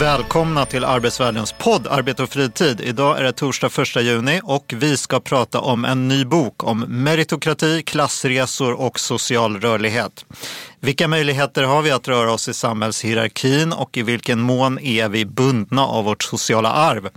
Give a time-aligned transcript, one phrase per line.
[0.00, 2.80] Välkomna till Arbetsvärldens podd Arbete och fritid.
[2.80, 6.84] Idag är det torsdag 1 juni och vi ska prata om en ny bok om
[6.88, 10.24] meritokrati, klassresor och social rörlighet.
[10.80, 15.24] Vilka möjligheter har vi att röra oss i samhällshierarkin och i vilken mån är vi
[15.24, 17.08] bundna av vårt sociala arv?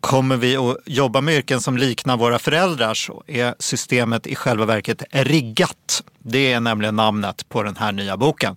[0.00, 5.02] Kommer vi att jobba med yrken som liknar våra föräldrars är systemet i själva verket
[5.10, 6.02] riggat.
[6.18, 8.56] Det är nämligen namnet på den här nya boken.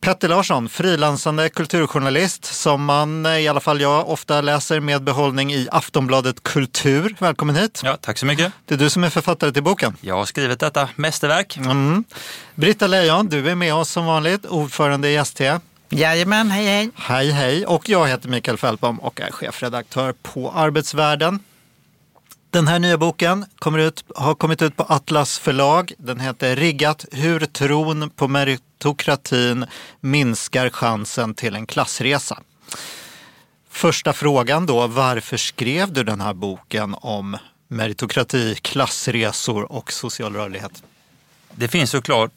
[0.00, 5.68] Petter Larsson, frilansande kulturjournalist som man, i alla fall jag, ofta läser med behållning i
[5.72, 7.16] Aftonbladet Kultur.
[7.18, 7.80] Välkommen hit!
[7.84, 8.52] Ja, tack så mycket!
[8.64, 9.96] Det är du som är författare till boken.
[10.00, 11.56] Jag har skrivit detta mästerverk.
[11.56, 12.04] Mm.
[12.54, 15.58] Britta Lejon, du är med oss som vanligt, ordförande i ST.
[15.90, 16.90] Jajamän, hej hej!
[16.94, 17.66] Hej hej!
[17.66, 21.40] Och jag heter Mikael Fältbom och är chefredaktör på Arbetsvärlden.
[22.50, 25.92] Den här nya boken kommer ut, har kommit ut på Atlas förlag.
[25.98, 29.66] Den heter Riggat hur tron på meritokratin
[30.00, 32.42] minskar chansen till en klassresa.
[33.70, 37.36] Första frågan då, varför skrev du den här boken om
[37.68, 40.82] meritokrati, klassresor och social rörlighet?
[41.50, 42.30] Det finns såklart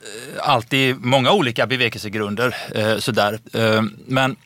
[0.00, 2.56] eh, alltid många olika bevekelsegrunder.
[2.74, 3.38] Eh, sådär.
[3.52, 4.36] Eh, men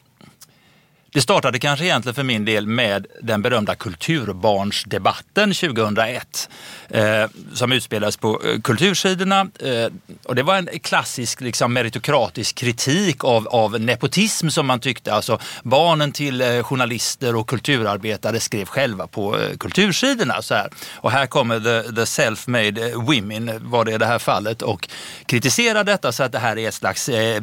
[1.13, 6.49] det startade kanske egentligen för min del med den berömda kulturbarnsdebatten 2001
[6.89, 7.25] eh,
[7.55, 9.41] som utspelades på eh, kultursidorna.
[9.41, 9.93] Eh,
[10.25, 15.15] och det var en klassisk liksom, meritokratisk kritik av, av nepotism som man tyckte.
[15.15, 20.43] Alltså barnen till eh, journalister och kulturarbetare skrev själva på eh, kultursidorna.
[20.43, 20.69] Så här.
[20.95, 24.89] Och här kommer the, the self-made eh, women, var det i det här fallet, och
[25.27, 27.43] kritiserar detta så att det här är ett slags eh,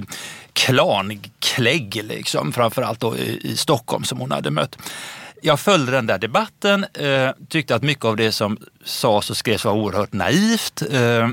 [0.54, 4.78] klanklägg, liksom, framförallt då i, i Stockholm som hon hade mött.
[5.42, 9.66] Jag följde den där debatten, eh, tyckte att mycket av det som sades och skrevs
[9.66, 10.82] var oerhört naivt.
[10.92, 11.30] Eh,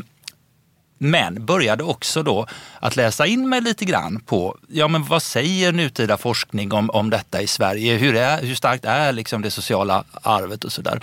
[0.98, 2.46] men började också då
[2.80, 7.10] att läsa in mig lite grann på ja, men vad säger nutida forskning om, om
[7.10, 7.96] detta i Sverige?
[7.96, 11.00] Hur, är, hur starkt är liksom det sociala arvet och sådär?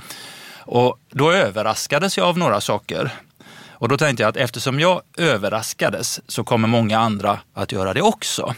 [0.66, 3.12] Och då överraskades jag av några saker.
[3.84, 8.02] Och då tänkte jag att eftersom jag överraskades så kommer många andra att göra det
[8.02, 8.56] också.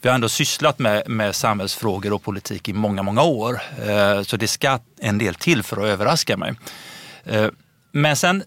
[0.00, 3.60] Vi har ändå sysslat med, med samhällsfrågor och politik i många, många år.
[3.86, 6.54] Eh, så det ska en del till för att överraska mig.
[7.24, 7.48] Eh,
[7.92, 8.42] men sen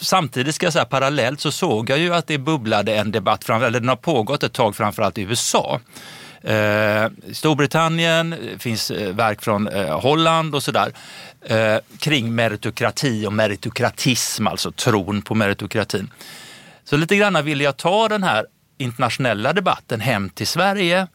[0.00, 3.80] samtidigt ska jag säga parallellt så såg jag ju att det bubblade en debatt, eller
[3.80, 5.80] den har pågått ett tag framförallt i USA.
[6.44, 10.92] Eh, Storbritannien, finns eh, verk från eh, Holland och sådär
[11.98, 16.10] kring meritokrati och meritokratism, alltså tron på meritokratin.
[16.84, 18.46] Så lite grann ville jag ta den här
[18.78, 21.06] internationella debatten hem till Sverige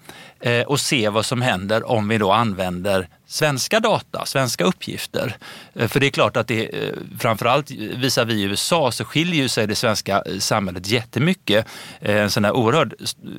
[0.65, 5.37] och se vad som händer om vi då använder svenska data, svenska uppgifter.
[5.75, 9.67] Eh, för det är klart att det, eh, framförallt visar vi USA så skiljer sig
[9.67, 11.65] det svenska eh, samhället jättemycket.
[11.99, 12.93] En sån här oerhört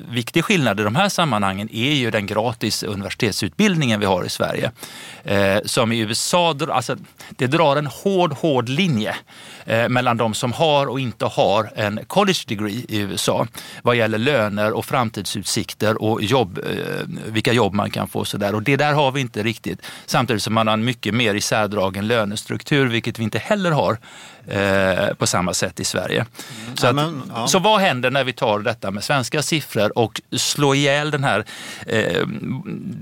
[0.09, 4.71] viktig skillnad i de här sammanhangen är ju den gratis universitetsutbildningen vi har i Sverige.
[5.65, 6.97] Som i USA, alltså,
[7.29, 9.15] det drar en hård, hård linje
[9.89, 13.47] mellan de som har och inte har en college degree i USA
[13.83, 16.59] vad gäller löner och framtidsutsikter och jobb,
[17.25, 18.25] vilka jobb man kan få.
[18.25, 18.55] Så där.
[18.55, 22.07] Och det där har vi inte riktigt Samtidigt som man har en mycket mer isärdragen
[22.07, 23.97] lönestruktur, vilket vi inte heller har
[24.47, 26.25] eh, på samma sätt i Sverige.
[26.65, 26.77] Mm.
[26.77, 27.47] Så, att, ja, men, ja.
[27.47, 31.45] så vad händer när vi tar detta med svenska siffror och slår ihjäl den här
[31.87, 32.27] eh,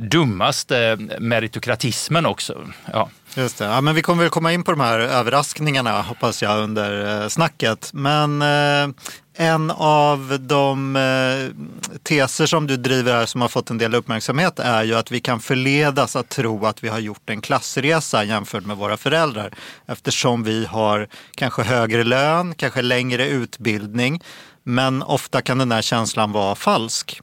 [0.10, 2.68] dummaste meritokratismen också?
[2.94, 3.10] Ja.
[3.38, 3.66] Just det.
[3.66, 7.28] Ja, men vi kommer väl komma in på de här överraskningarna hoppas jag under eh,
[7.28, 7.90] snacket.
[7.94, 8.96] Men eh,
[9.34, 11.66] en av de eh,
[12.04, 15.20] teser som du driver här som har fått en del uppmärksamhet är ju att vi
[15.20, 19.54] kan förledas att tro att vi har gjort en klassresa jämfört med våra föräldrar.
[19.86, 24.24] Eftersom vi har kanske högre lön, kanske längre utbildning.
[24.64, 27.22] Men ofta kan den här känslan vara falsk.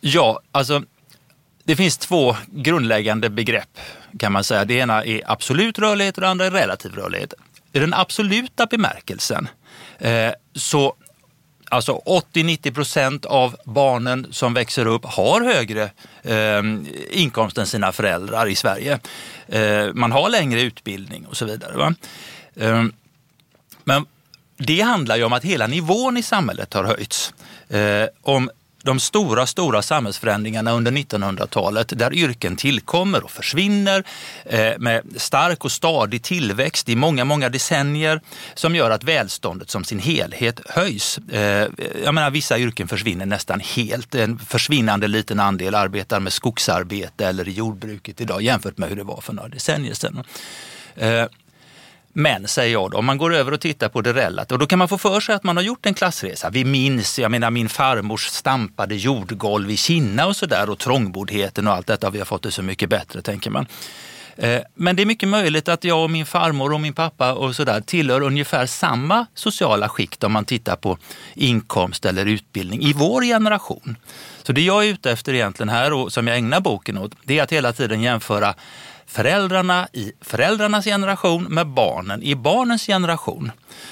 [0.00, 0.82] Ja, alltså
[1.68, 3.78] det finns två grundläggande begrepp
[4.18, 4.64] kan man säga.
[4.64, 7.34] Det ena är absolut rörlighet och det andra är relativ rörlighet.
[7.72, 9.48] I den absoluta bemärkelsen
[9.98, 10.94] eh, så
[11.68, 15.90] alltså 80-90 procent av barnen som växer upp har högre
[16.22, 16.62] eh,
[17.10, 18.98] inkomst än sina föräldrar i Sverige.
[19.48, 21.94] Eh, man har längre utbildning och så vidare.
[22.56, 22.84] Eh,
[23.84, 24.06] men
[24.56, 27.34] det handlar ju om att hela nivån i samhället har höjts.
[27.68, 28.50] Eh, om
[28.88, 34.04] de stora, stora samhällsförändringarna under 1900-talet där yrken tillkommer och försvinner
[34.44, 38.20] eh, med stark och stadig tillväxt i många, många decennier
[38.54, 41.18] som gör att välståndet som sin helhet höjs.
[41.18, 41.68] Eh,
[42.04, 44.14] jag menar, vissa yrken försvinner nästan helt.
[44.14, 49.04] En försvinnande liten andel arbetar med skogsarbete eller i jordbruket idag jämfört med hur det
[49.04, 50.24] var för några decennier sedan.
[50.96, 51.24] Eh,
[52.18, 54.66] men, säger jag då, om man går över och tittar på det relativt, och då
[54.66, 56.50] kan man få för sig att man har gjort en klassresa.
[56.50, 61.74] Vi minns, jag menar min farmors stampade jordgolv i Kina och sådär och trångboddheten och
[61.74, 62.10] allt detta.
[62.10, 63.66] Vi har fått det så mycket bättre, tänker man.
[64.36, 67.56] Eh, men det är mycket möjligt att jag och min farmor och min pappa och
[67.56, 70.98] sådär tillhör ungefär samma sociala skikt om man tittar på
[71.34, 73.96] inkomst eller utbildning i vår generation.
[74.42, 77.38] Så det jag är ute efter egentligen här och som jag ägnar boken åt, det
[77.38, 78.54] är att hela tiden jämföra
[79.08, 83.50] föräldrarna i föräldrarnas generation med barnen i barnens generation.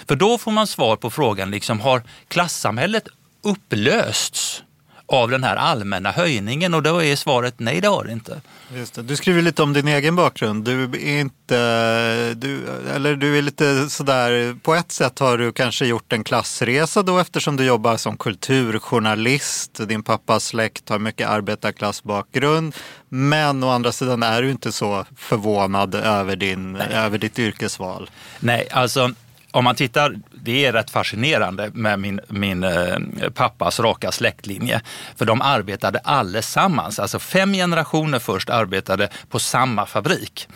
[0.09, 3.09] För då får man svar på frågan, liksom, har klassamhället
[3.43, 4.63] upplösts
[5.07, 6.75] av den här allmänna höjningen?
[6.75, 8.41] Och då är svaret nej, det har det inte.
[8.75, 9.03] Just det.
[9.03, 10.65] Du skriver lite om din egen bakgrund.
[10.65, 15.87] Du är inte, du, eller du är lite sådär, på ett sätt har du kanske
[15.87, 19.89] gjort en klassresa då eftersom du jobbar som kulturjournalist.
[19.89, 22.75] Din pappas släkt har mycket arbetarklassbakgrund.
[23.09, 28.11] Men å andra sidan är du inte så förvånad över, din, över ditt yrkesval.
[28.41, 29.11] Nej, alltså
[29.51, 30.17] om man tittar,
[30.47, 32.99] det är rätt fascinerande med min, min eh,
[33.35, 34.81] pappas raka släktlinje.
[35.17, 40.49] För de arbetade allesammans, alltså fem generationer först arbetade på samma fabrik.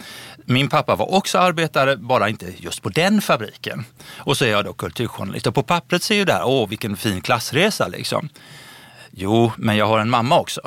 [0.45, 3.85] Min pappa var också arbetare, bara inte just på den fabriken.
[4.17, 5.47] Och så är jag då kulturjournalist.
[5.47, 8.29] Och på pappret ser ju där, åh vilken fin klassresa liksom.
[9.11, 10.61] Jo, men jag har en mamma också.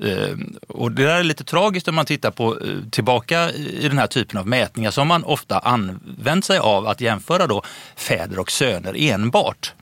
[0.00, 0.36] Eh,
[0.68, 4.06] och det där är lite tragiskt om man tittar på eh, tillbaka i den här
[4.06, 7.62] typen av mätningar som man ofta använt sig av att jämföra då
[7.96, 9.72] fäder och söner enbart.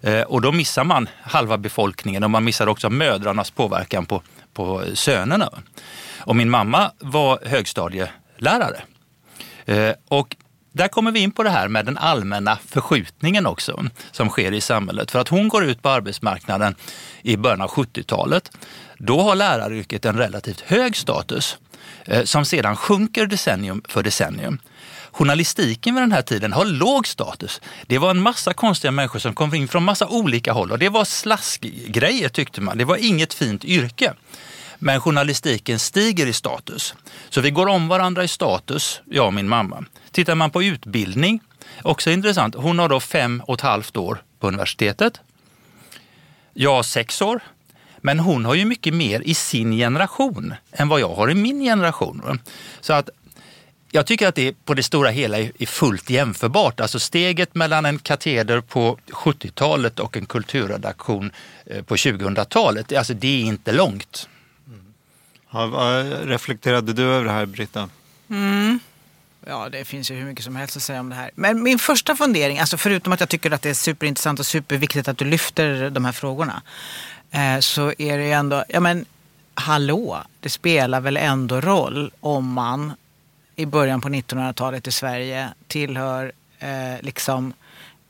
[0.00, 4.22] Eh, och då missar man halva befolkningen och man missar också mödrarnas påverkan på,
[4.54, 5.50] på sönerna.
[6.18, 8.82] Och min mamma var högstadielärare.
[10.08, 10.36] Och
[10.72, 14.60] där kommer vi in på det här med den allmänna förskjutningen också som sker i
[14.60, 15.10] samhället.
[15.10, 16.74] För att hon går ut på arbetsmarknaden
[17.22, 18.50] i början av 70-talet
[19.06, 21.58] då har läraryrket en relativt hög status
[22.04, 24.58] eh, som sedan sjunker decennium för decennium.
[25.10, 27.60] Journalistiken vid den här tiden har låg status.
[27.86, 30.88] Det var en massa konstiga människor som kom in från massa olika håll och det
[30.88, 32.78] var slaskgrejer tyckte man.
[32.78, 34.14] Det var inget fint yrke.
[34.78, 36.94] Men journalistiken stiger i status.
[37.30, 39.84] Så vi går om varandra i status, jag och min mamma.
[40.10, 41.40] Tittar man på utbildning,
[41.82, 42.54] också intressant.
[42.54, 45.20] Hon har då fem och ett halvt år på universitetet.
[46.54, 47.42] Jag har sex år.
[48.04, 51.60] Men hon har ju mycket mer i sin generation än vad jag har i min
[51.60, 52.40] generation.
[52.80, 53.10] Så att
[53.90, 56.80] jag tycker att det på det stora hela är fullt jämförbart.
[56.80, 61.30] Alltså steget mellan en kateder på 70-talet och en kulturredaktion
[61.66, 64.28] eh, på 2000-talet, alltså det är inte långt.
[65.50, 65.66] Ja,
[66.24, 67.88] reflekterade du över det här, Britta?
[68.30, 68.78] Mm.
[69.46, 71.30] Ja, det finns ju hur mycket som helst att säga om det här.
[71.34, 75.08] Men min första fundering, alltså förutom att jag tycker att det är superintressant och superviktigt
[75.08, 76.62] att du lyfter de här frågorna,
[77.60, 79.04] så är det ju ändå, ja men
[79.54, 82.92] hallå, det spelar väl ändå roll om man
[83.56, 87.52] i början på 1900-talet i Sverige tillhör eh, liksom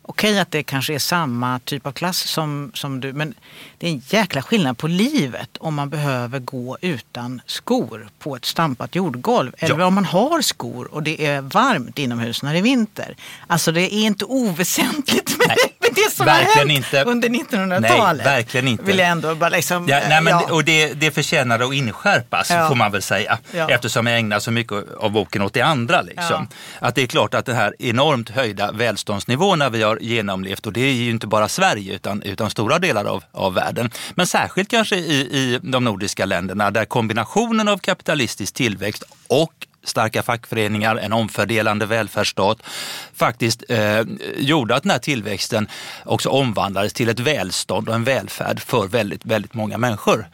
[0.07, 3.35] Okej att det kanske är samma typ av klass som, som du, men
[3.79, 8.45] det är en jäkla skillnad på livet om man behöver gå utan skor på ett
[8.45, 9.53] stampat jordgolv.
[9.59, 9.87] Eller ja.
[9.87, 13.17] om man har skor och det är varmt inomhus när det är vinter.
[13.47, 15.74] Alltså det är inte oväsentligt med, med det
[16.11, 17.05] som verkligen har hänt inte.
[17.05, 18.25] under 1900-talet.
[18.25, 18.85] Nej, verkligen inte.
[18.85, 20.53] Vill jag ändå bara liksom, ja, nej, men, ja.
[20.53, 22.69] Och det, det förtjänar att inskärpas ja.
[22.69, 23.39] får man väl säga.
[23.53, 23.69] Ja.
[23.69, 26.03] Eftersom jag ägnar så mycket av boken åt det andra.
[26.03, 26.49] Liksom.
[26.79, 30.81] Att det är klart att den här enormt höjda välståndsnivån vi har genomlevt och det
[30.81, 33.91] är ju inte bara Sverige utan, utan stora delar av, av världen.
[34.15, 39.53] Men särskilt kanske i, i de nordiska länderna där kombinationen av kapitalistisk tillväxt och
[39.85, 42.59] starka fackföreningar, en omfördelande välfärdsstat
[43.15, 44.01] faktiskt eh,
[44.37, 45.69] gjorde att den här tillväxten
[46.05, 50.27] också omvandlades till ett välstånd och en välfärd för väldigt, väldigt många människor.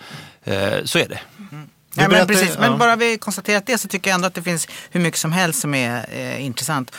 [0.45, 1.21] Eh, så är det.
[1.53, 1.69] Mm.
[1.95, 2.59] Ja, men, precis.
[2.59, 5.33] men bara vi konstaterat det så tycker jag ändå att det finns hur mycket som
[5.33, 6.93] helst som är eh, intressant.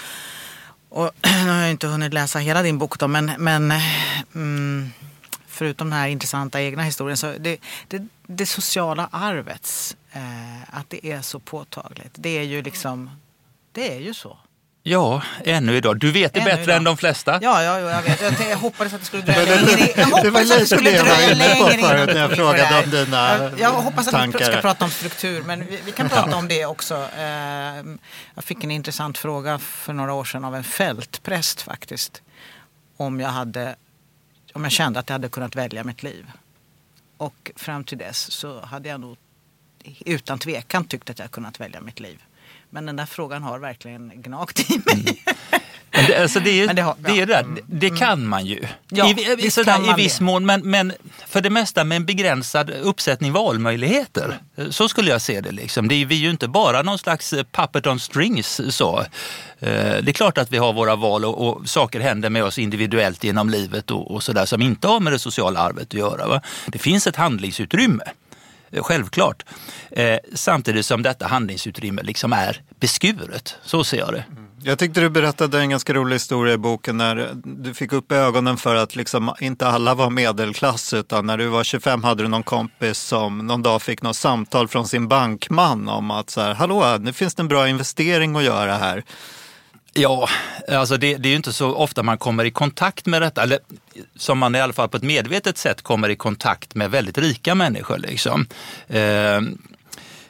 [0.89, 1.11] Och
[1.43, 3.73] nu har jag inte hunnit läsa hela din bok då, men, men
[4.35, 4.91] mm,
[5.61, 11.05] förutom den här intressanta egna historien så det, det, det sociala arvets, eh, att det
[11.05, 12.11] är så påtagligt.
[12.13, 13.09] Det är ju liksom,
[13.71, 14.37] det är ju så.
[14.83, 15.99] Ja, ännu idag.
[15.99, 16.77] Du vet det ännu bättre idag.
[16.77, 17.39] än de flesta.
[17.41, 18.21] Ja, ja, jag vet.
[18.21, 19.91] Jag, jag hoppades att det skulle dröja längre.
[19.95, 24.07] Jag hoppades att det skulle dröja längre när jag frågade om dina jag, jag hoppas
[24.07, 24.39] att tankar.
[24.39, 26.95] vi ska prata om struktur, men vi, vi kan prata om det också.
[27.17, 27.83] Eh,
[28.35, 32.21] jag fick en intressant fråga för några år sedan av en fältpräst faktiskt.
[32.97, 33.75] Om jag, hade,
[34.53, 36.31] om jag kände att jag hade kunnat välja mitt liv.
[37.17, 39.17] Och fram till dess så hade jag nog
[40.05, 42.23] utan tvekan tyckt att jag kunnat välja mitt liv.
[42.71, 44.93] Men den där frågan har verkligen gnagt i mig.
[44.93, 45.15] Mm.
[45.93, 47.45] Men det, alltså det, är, Men det har- det, är det, där.
[47.65, 48.65] det kan man ju.
[48.89, 50.23] Ja, I, i, sådär, man I viss det.
[50.23, 50.93] mån, men, men
[51.27, 54.37] för det mesta med en begränsad uppsättning valmöjligheter.
[54.69, 55.51] Så skulle jag se det.
[55.51, 55.87] Liksom.
[55.87, 58.61] det är, vi är ju inte bara någon slags eh, puppet on strings.
[58.69, 58.99] Så.
[58.99, 59.05] Eh,
[60.03, 63.23] Det är klart att vi har våra val och, och saker händer med oss individuellt
[63.23, 66.27] genom livet och, och sådär som inte har med det sociala arvet att göra.
[66.27, 66.41] Va?
[66.67, 68.03] Det finns ett handlingsutrymme.
[68.77, 69.45] Självklart.
[69.91, 73.55] Eh, samtidigt som detta handlingsutrymme liksom är beskuret.
[73.63, 74.25] Så ser jag det.
[74.31, 74.51] Mm.
[74.63, 78.57] Jag tyckte du berättade en ganska rolig historia i boken när du fick upp ögonen
[78.57, 82.43] för att liksom inte alla var medelklass utan när du var 25 hade du någon
[82.43, 86.97] kompis som någon dag fick något samtal från sin bankman om att så här, hallå,
[86.99, 89.03] nu finns det en bra investering att göra här.
[89.93, 90.29] Ja,
[90.67, 93.59] alltså det, det är ju inte så ofta man kommer i kontakt med detta, eller
[94.15, 97.55] som man i alla fall på ett medvetet sätt kommer i kontakt med väldigt rika
[97.55, 97.97] människor.
[97.97, 98.47] Liksom.
[98.87, 99.41] Eh,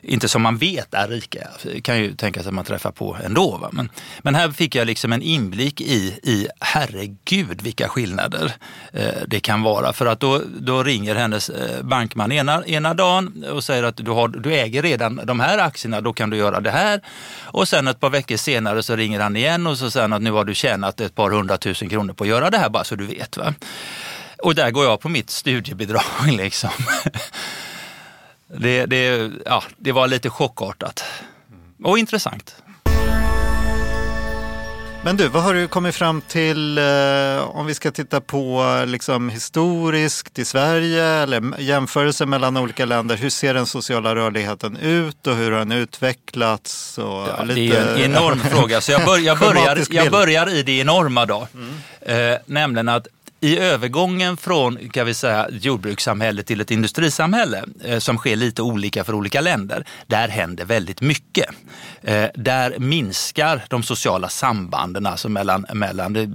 [0.04, 3.18] inte som man vet är rika, Det kan ju tänka sig att man träffar på
[3.26, 3.58] ändå.
[3.58, 3.70] Va?
[3.72, 3.90] Men,
[4.20, 8.54] men här fick jag liksom en inblick i, i herregud vilka skillnader
[8.94, 9.94] eh, det kan vara.
[9.94, 14.12] För att då, då ringer hennes eh, bankman ena, ena dagen och säger att du,
[14.12, 17.02] har, du äger redan de här aktierna, då kan du göra det här.
[17.42, 20.22] Och sen ett par veckor senare så ringer han igen och så säger han att
[20.22, 22.96] nu har du tjänat ett par hundratusen kronor på att göra det här bara så
[22.96, 23.38] du vet.
[23.38, 23.54] Va?
[24.38, 26.70] Och där går jag på mitt studiebidrag liksom.
[28.58, 31.04] Det, det, ja, det var lite chockartat
[31.84, 32.56] och intressant.
[35.04, 36.84] Men du, vad har du kommit fram till eh,
[37.50, 43.16] om vi ska titta på liksom, historiskt i Sverige eller jämförelser mellan olika länder?
[43.18, 46.98] Hur ser den sociala rörligheten ut och hur har den utvecklats?
[46.98, 50.50] Och Ja, lite- det är en enorm fråga, så jag, bör, jag, börjar, jag börjar
[50.56, 51.48] i det enorma då.
[52.02, 53.08] Eh, nämligen att
[53.44, 59.04] i övergången från kan vi säga, jordbrukssamhälle till ett industrisamhälle eh, som sker lite olika
[59.04, 61.46] för olika länder, där händer väldigt mycket.
[62.04, 66.30] Eh, där minskar de sociala sambanden alltså mellan, mellan eh,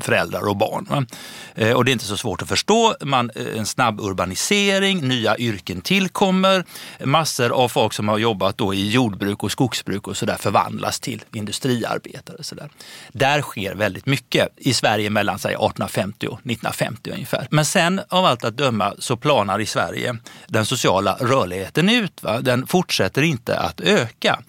[0.00, 1.06] föräldrar och barn.
[1.54, 2.94] Eh, och det är inte så svårt att förstå.
[3.00, 6.64] Man, en snabb urbanisering, nya yrken tillkommer,
[7.04, 11.00] massor av folk som har jobbat då i jordbruk och skogsbruk och så där förvandlas
[11.00, 12.42] till industriarbetare.
[12.42, 12.70] Så där.
[13.12, 17.46] där sker väldigt mycket i Sverige mellan say, 1850 och 1950 ungefär.
[17.50, 20.16] Men sen av allt att döma så planar i Sverige
[20.46, 22.22] den sociala rörligheten ut.
[22.22, 22.40] Va?
[22.40, 24.40] Den fortsätter inte att öka.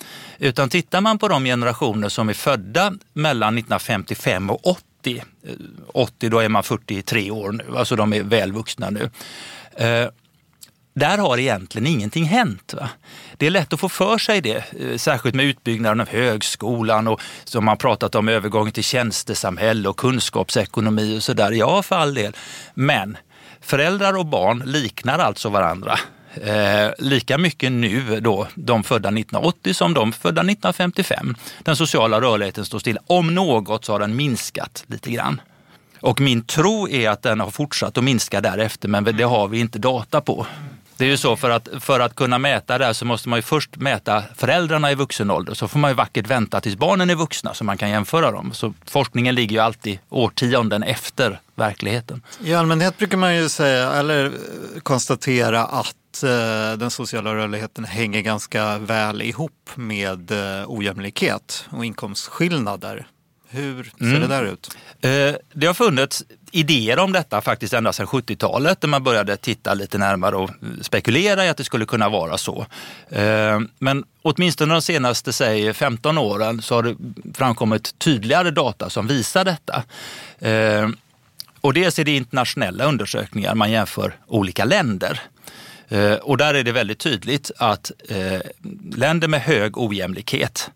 [0.44, 5.24] Utan tittar man på de generationer som är födda mellan 1955 och 80,
[5.94, 9.10] 80 eh, då är man 43 år nu, alltså de är väl vuxna nu.
[9.76, 10.10] Eh,
[10.94, 12.74] där har egentligen ingenting hänt.
[12.74, 12.90] Va?
[13.38, 17.22] Det är lätt att få för sig det, eh, särskilt med utbyggnaden av högskolan och
[17.44, 21.52] som man pratat om övergången till tjänstesamhälle och kunskapsekonomi och sådär.
[21.52, 22.36] Ja, för all del.
[22.74, 23.18] Men
[23.62, 26.00] föräldrar och barn liknar alltså varandra.
[26.34, 31.36] Eh, lika mycket nu då, de födda 1980 som de födda 1955.
[31.64, 33.02] Den sociala rörligheten står stilla.
[33.08, 35.42] Om något så har den minskat lite grann.
[36.00, 39.60] Och min tro är att den har fortsatt att minska därefter, men det har vi
[39.60, 40.48] inte data på.
[40.98, 43.38] Det är ju så för att, för att kunna mäta det här så måste man
[43.38, 45.54] ju först mäta föräldrarna i vuxen ålder.
[45.54, 48.54] Så får man ju vackert vänta tills barnen är vuxna så man kan jämföra dem.
[48.54, 52.22] Så forskningen ligger ju alltid årtionden efter verkligheten.
[52.44, 54.32] I allmänhet brukar man ju säga, eller eh,
[54.84, 63.08] konstatera att eh, den sociala rörligheten hänger ganska väl ihop med eh, ojämlikhet och inkomstskillnader.
[63.50, 64.22] Hur ser Mm.
[64.22, 64.70] det där ut?
[65.02, 69.74] Eh, Det har funnits idéer om detta faktiskt ända sedan 70-talet där man började titta
[69.74, 70.50] lite närmare och
[70.82, 72.66] spekulera i att det skulle kunna vara så.
[73.80, 76.96] Men åtminstone de senaste säg 15 åren så har det
[77.34, 79.84] framkommit tydligare data som visar detta.
[81.62, 85.22] Och dels är det internationella undersökningar, man jämför olika länder.
[85.92, 88.40] Eh, och där är det väldigt tydligt att eh,
[88.96, 90.72] länder med hög ojämlikhet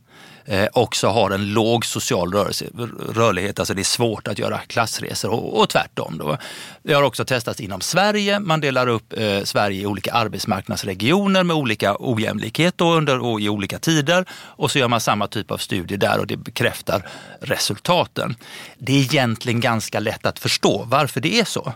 [0.45, 2.65] eh, också har en låg social rörelse,
[3.09, 3.59] rörlighet.
[3.59, 6.17] Alltså det är svårt att göra klassresor och, och tvärtom.
[6.17, 6.37] Då.
[6.83, 8.39] Det har också testats inom Sverige.
[8.39, 13.49] Man delar upp eh, Sverige i olika arbetsmarknadsregioner med olika ojämlikhet då under, och i
[13.49, 14.25] olika tider.
[14.31, 17.07] Och så gör man samma typ av studier där och det bekräftar
[17.39, 18.35] resultaten.
[18.77, 21.73] Det är egentligen ganska lätt att förstå varför det är så.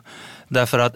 [0.48, 0.96] Därför att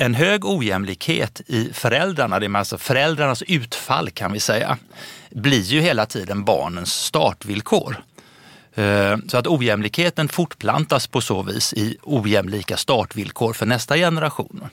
[0.00, 4.78] en hög ojämlikhet i föräldrarna, det är alltså föräldrarnas utfall kan vi säga,
[5.30, 8.02] blir ju hela tiden barnens startvillkor.
[8.74, 14.68] Eh, Så att ojämlikheten fortplantas på så vis i ojämlika startvillkor för nästa generation.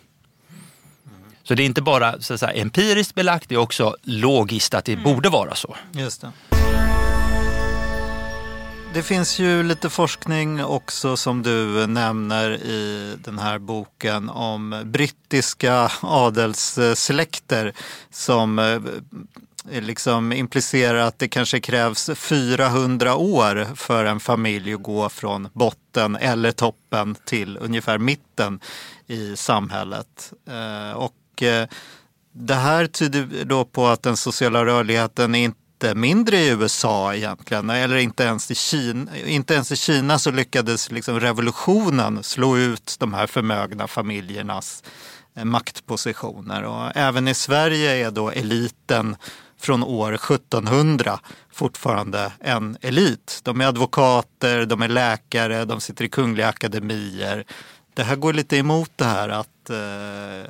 [1.43, 4.95] Så det är inte bara så säga, empiriskt belagt, det är också logiskt att det
[4.95, 5.75] borde vara så.
[5.91, 6.31] Just det.
[8.93, 15.91] Det finns ju lite forskning också som du nämner i den här boken om brittiska
[16.01, 17.73] adelssläkter
[18.09, 18.79] som eh,
[19.81, 26.15] liksom implicerar att det kanske krävs 400 år för en familj att gå från botten
[26.15, 28.59] eller toppen till ungefär mitten
[29.07, 30.33] i samhället.
[30.47, 31.67] Eh, och eh,
[32.33, 35.59] det här tyder då på att den sociala rörligheten inte
[35.95, 39.17] mindre i USA egentligen, eller inte ens i Kina.
[39.17, 44.83] Inte ens i Kina så lyckades liksom revolutionen slå ut de här förmögna familjernas
[45.35, 46.63] eh, maktpositioner.
[46.63, 49.15] Och även i Sverige är då eliten
[49.59, 51.19] från år 1700
[51.53, 53.39] fortfarande en elit.
[53.43, 57.45] De är advokater, de är läkare, de sitter i kungliga akademier.
[57.97, 60.49] Det här går lite emot det här att eh,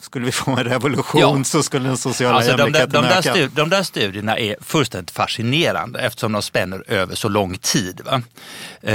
[0.00, 1.44] skulle vi få en revolution ja.
[1.44, 3.34] så skulle den sociala alltså jämlikheten de, de, öka.
[3.34, 8.00] Där de där studierna är fullständigt fascinerande eftersom de spänner över så lång tid.
[8.08, 8.92] Eh,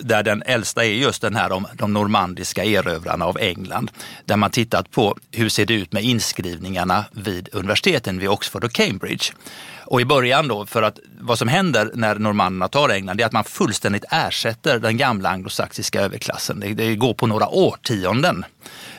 [0.00, 3.90] där den äldsta är just den här om de normandiska erövrarna av England.
[4.24, 8.72] Där man tittat på hur ser det ut med inskrivningarna vid universiteten vid Oxford och
[8.72, 9.24] Cambridge.
[9.90, 13.26] Och i början då, för att vad som händer när normanderna tar England, det är
[13.26, 16.60] att man fullständigt ersätter den gamla anglosaxiska överklassen.
[16.60, 18.44] Det, det går på några årtionden.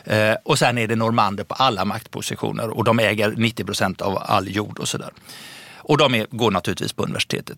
[0.03, 4.17] Eh, och sen är det normander på alla maktpositioner och de äger 90 procent av
[4.21, 5.09] all jord och sådär.
[5.77, 7.57] Och de är, går naturligtvis på universitetet.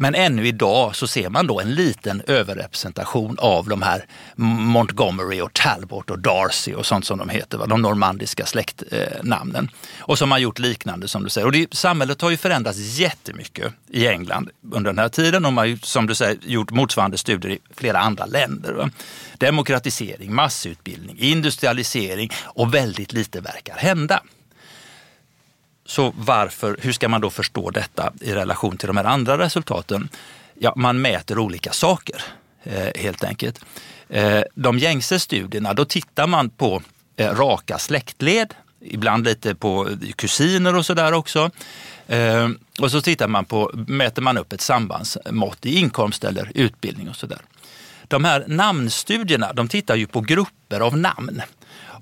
[0.00, 5.52] Men ännu idag så ser man då en liten överrepresentation av de här Montgomery och
[5.52, 9.64] Talbot och Darcy och sånt som de heter, de normandiska släktnamnen.
[9.64, 11.46] Eh, och som har gjort liknande som du säger.
[11.46, 15.62] Och det, samhället har ju förändrats jättemycket i England under den här tiden De man
[15.62, 18.72] har ju, som du säger gjort motsvarande studier i flera andra länder.
[18.72, 18.90] Va?
[19.38, 24.22] Demokratisering, massutbildning, industrialisering och väldigt lite verkar hända.
[25.88, 30.08] Så varför, hur ska man då förstå detta i relation till de här andra resultaten?
[30.54, 32.22] Ja, man mäter olika saker
[32.62, 33.64] eh, helt enkelt.
[34.08, 36.82] Eh, de gängse studierna, då tittar man på
[37.16, 41.50] eh, raka släktled, ibland lite på kusiner och sådär också.
[42.80, 47.16] Och så tittar man på, mäter man upp ett sambandsmått i inkomst eller utbildning och
[47.16, 47.40] sådär.
[48.08, 51.42] De här namnstudierna, de tittar ju på grupper av namn.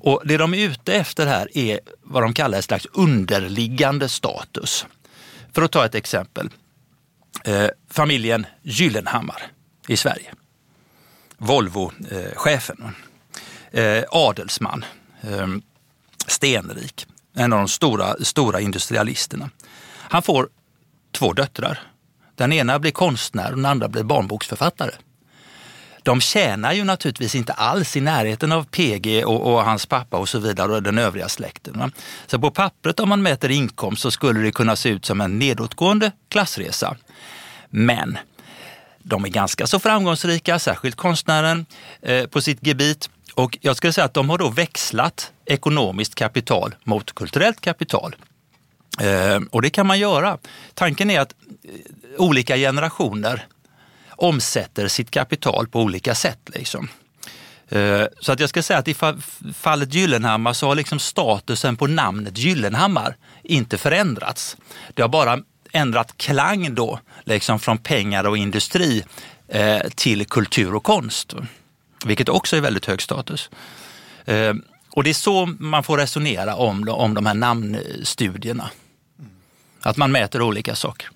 [0.01, 4.87] Och det de är ute efter här är vad de kallar ett slags underliggande status.
[5.53, 6.51] För att ta ett exempel.
[7.45, 9.43] Eh, familjen Gyllenhammar
[9.89, 10.33] i Sverige.
[11.39, 12.95] Volvo-chefen.
[13.71, 14.85] Eh, adelsman.
[15.21, 15.47] Eh,
[16.27, 17.07] stenrik.
[17.35, 19.51] En av de stora, stora industrialisterna.
[19.99, 20.49] Han får
[21.13, 21.83] två döttrar.
[22.35, 24.93] Den ena blir konstnär och den andra blir barnboksförfattare
[26.07, 30.29] de tjänar ju naturligtvis inte alls i närheten av PG och, och hans pappa och
[30.29, 31.79] så vidare och den övriga släkten.
[31.79, 31.91] Va?
[32.27, 35.39] Så på pappret om man mäter inkomst så skulle det kunna se ut som en
[35.39, 36.97] nedåtgående klassresa.
[37.71, 38.19] Men
[38.99, 41.67] de är ganska så framgångsrika, särskilt konstnären,
[42.03, 43.11] eh, på sitt gebit.
[43.35, 48.17] Och jag skulle säga att de har då växlat ekonomiskt kapital mot kulturellt kapital.
[49.01, 50.39] Eh, och det kan man göra.
[50.75, 51.71] Tanken är att eh,
[52.19, 53.47] olika generationer
[54.17, 56.51] omsätter sitt kapital på olika sätt.
[56.55, 56.89] Liksom.
[57.69, 58.97] Eh, så att jag ska säga att i
[59.55, 64.57] fallet Gyllenhammar så har liksom statusen på namnet Gyllenhammar inte förändrats.
[64.95, 65.39] Det har bara
[65.73, 69.05] ändrat klang då, liksom från pengar och industri
[69.49, 71.35] eh, till kultur och konst.
[72.05, 73.51] Vilket också är väldigt hög status.
[74.25, 74.55] Eh,
[74.91, 78.71] och det är så man får resonera om, om de här namnstudierna.
[79.83, 81.11] Att man mäter olika saker.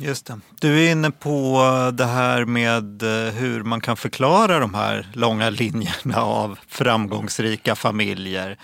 [0.00, 0.40] Just det.
[0.60, 5.06] Du är inne på eh, det här med eh, hur man kan förklara de här
[5.12, 8.58] långa linjerna av framgångsrika familjer.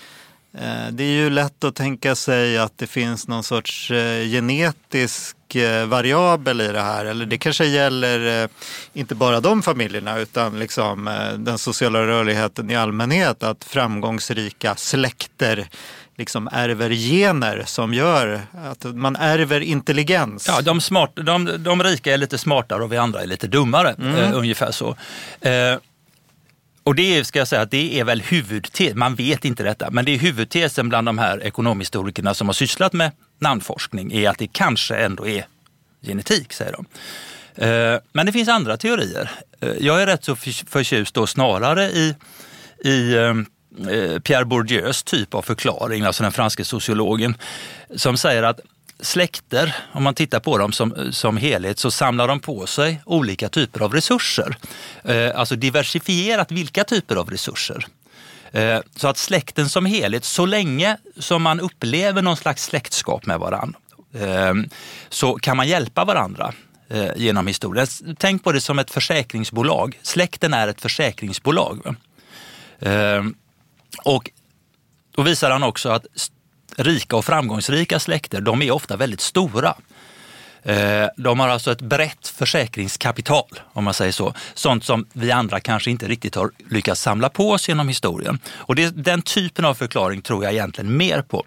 [0.55, 3.89] Eh, det är ju lätt att tänka sig att det finns någon sorts
[4.31, 5.37] genetisk
[5.87, 7.05] variabel i det här.
[7.05, 8.49] Eller det kanske gäller
[8.93, 11.05] inte bara de familjerna utan liksom
[11.39, 13.43] den sociala rörligheten i allmänhet.
[13.43, 15.69] Att framgångsrika släkter
[16.17, 20.49] liksom ärver gener som gör att man ärver intelligens.
[20.49, 23.95] Ja, de, smart, de, de rika är lite smartare och vi andra är lite dummare,
[23.99, 24.15] mm.
[24.15, 24.97] eh, ungefär så.
[25.41, 25.77] Eh,
[26.83, 30.15] och det ska jag säga, det är väl huvudtesen, man vet inte detta, men det
[30.15, 34.97] är huvudtesen bland de här ekonomhistorikerna som har sysslat med namnforskning är att det kanske
[34.97, 35.47] ändå är
[36.03, 36.87] genetik, säger de.
[37.65, 39.31] Eh, men det finns andra teorier.
[39.61, 42.17] Eh, jag är rätt så förtjust då snarare i,
[42.85, 43.35] i Eh,
[43.79, 47.37] Eh, Pierre Bourdieus typ av förklaring, alltså den franske sociologen,
[47.97, 48.61] som säger att
[49.01, 53.49] släkter, om man tittar på dem som, som helhet, så samlar de på sig olika
[53.49, 54.57] typer av resurser.
[55.05, 57.87] Eh, alltså diversifierat vilka typer av resurser.
[58.53, 63.39] Eh, så att släkten som helhet, så länge som man upplever någon slags släktskap med
[63.39, 63.79] varandra,
[64.15, 64.55] eh,
[65.09, 66.53] så kan man hjälpa varandra
[66.89, 67.87] eh, genom historien.
[68.19, 69.99] Tänk på det som ett försäkringsbolag.
[70.03, 71.97] Släkten är ett försäkringsbolag.
[72.79, 73.23] Eh,
[74.05, 74.31] och
[75.15, 76.07] då visar han också att
[76.77, 79.75] rika och framgångsrika släkter, de är ofta väldigt stora.
[80.63, 84.35] Eh, de har alltså ett brett försäkringskapital, om man säger så.
[84.55, 88.39] Sånt som vi andra kanske inte riktigt har lyckats samla på oss genom historien.
[88.49, 91.47] Och det, den typen av förklaring tror jag egentligen mer på.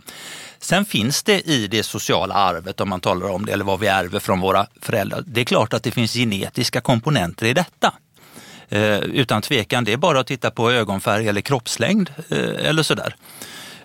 [0.59, 3.87] Sen finns det i det sociala arvet, om man talar om det, eller vad vi
[3.87, 5.23] ärver från våra föräldrar.
[5.25, 7.93] Det är klart att det finns genetiska komponenter i detta.
[8.69, 13.15] Eh, utan tvekan, det är bara att titta på ögonfärg eller kroppslängd eh, eller sådär.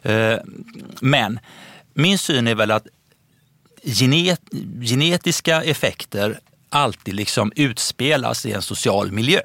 [0.02, 0.38] Eh,
[1.00, 1.38] men
[1.94, 2.86] min syn är väl att
[3.82, 4.40] genet,
[4.82, 9.40] genetiska effekter alltid liksom utspelas i en social miljö.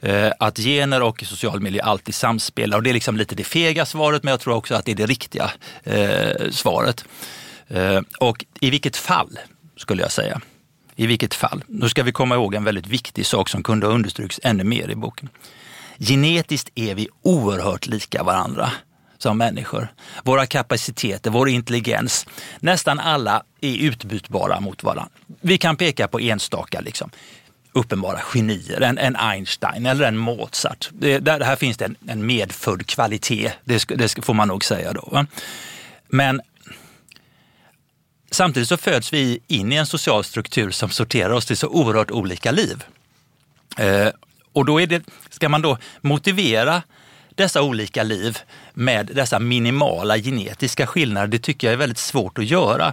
[0.00, 3.86] Eh, att gener och social miljö alltid samspelar och det är liksom lite det fega
[3.86, 5.50] svaret men jag tror också att det är det riktiga
[5.84, 7.04] eh, svaret.
[7.68, 9.38] Eh, och i vilket fall,
[9.76, 10.40] skulle jag säga,
[10.98, 13.94] i vilket fall, nu ska vi komma ihåg en väldigt viktig sak som kunde ha
[13.94, 15.28] understrukits ännu mer i boken.
[15.98, 18.70] Genetiskt är vi oerhört lika varandra
[19.18, 19.88] som människor.
[20.24, 22.26] Våra kapaciteter, vår intelligens,
[22.60, 25.12] nästan alla är utbytbara mot varandra.
[25.40, 27.10] Vi kan peka på enstaka liksom,
[27.72, 30.90] uppenbara genier, en, en Einstein eller en Mozart.
[30.92, 34.92] Det, där, här finns det en, en medfödd kvalitet, det, det, får man nog säga
[34.92, 35.08] då.
[35.12, 35.26] Va?
[36.08, 36.40] Men
[38.30, 42.10] samtidigt så föds vi in i en social struktur som sorterar oss till så oerhört
[42.10, 42.84] olika liv.
[43.78, 44.08] Eh,
[44.52, 46.82] och då är det, ska man då motivera
[47.38, 48.38] dessa olika liv
[48.74, 52.92] med dessa minimala genetiska skillnader, det tycker jag är väldigt svårt att göra.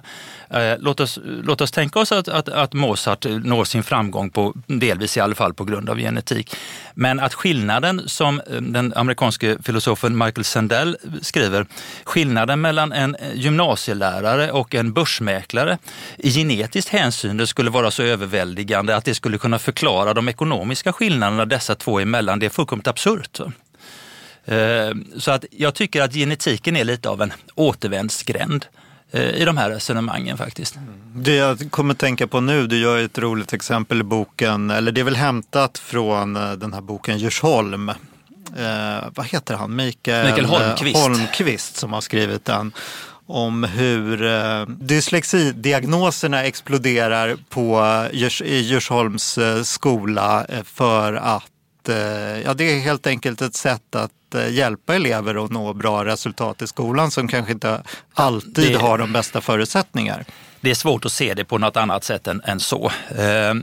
[0.49, 4.53] Eh, låt oss, låt oss tänka oss att, att, att Mozart når sin framgång, på,
[4.67, 6.55] delvis i alla fall på grund av genetik.
[6.93, 11.65] Men att skillnaden som eh, den amerikanske filosofen Michael Sandel skriver,
[12.03, 15.77] skillnaden mellan en gymnasielärare och en börsmäklare
[16.17, 21.45] i genetiskt hänsyn skulle vara så överväldigande att det skulle kunna förklara de ekonomiska skillnaderna
[21.45, 22.39] dessa två emellan.
[22.39, 23.39] Det är fullkomligt absurt.
[24.45, 28.65] Eh, så att jag tycker att genetiken är lite av en återvändsgränd
[29.11, 30.75] eh, i de här resonemangen faktiskt.
[31.15, 35.01] Det jag kommer tänka på nu, du gör ett roligt exempel i boken, eller det
[35.01, 37.89] är väl hämtat från eh, den här boken Djursholm.
[37.89, 37.95] Eh,
[39.15, 39.75] vad heter han?
[39.75, 40.97] Mikael, Mikael Holmqvist.
[40.97, 42.71] Holmqvist som har skrivit den.
[43.27, 51.51] Om hur eh, dyslexidiagnoserna exploderar på Djurs, i Djursholms skola för att
[52.45, 56.61] ja, det är helt enkelt ett sätt att Eh, hjälpa elever att nå bra resultat
[56.61, 57.81] i skolan som kanske inte
[58.13, 60.25] alltid det, har de bästa förutsättningar.
[60.61, 62.91] Det är svårt att se det på något annat sätt än, än så.
[63.17, 63.53] Eh,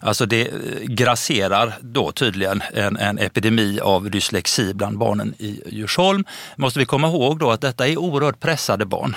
[0.00, 0.50] alltså det
[0.84, 6.24] grasserar då tydligen en, en, epidemi av dyslexi bland barnen i Djursholm.
[6.56, 9.16] Måste vi komma ihåg då att detta är oerhört pressade barn.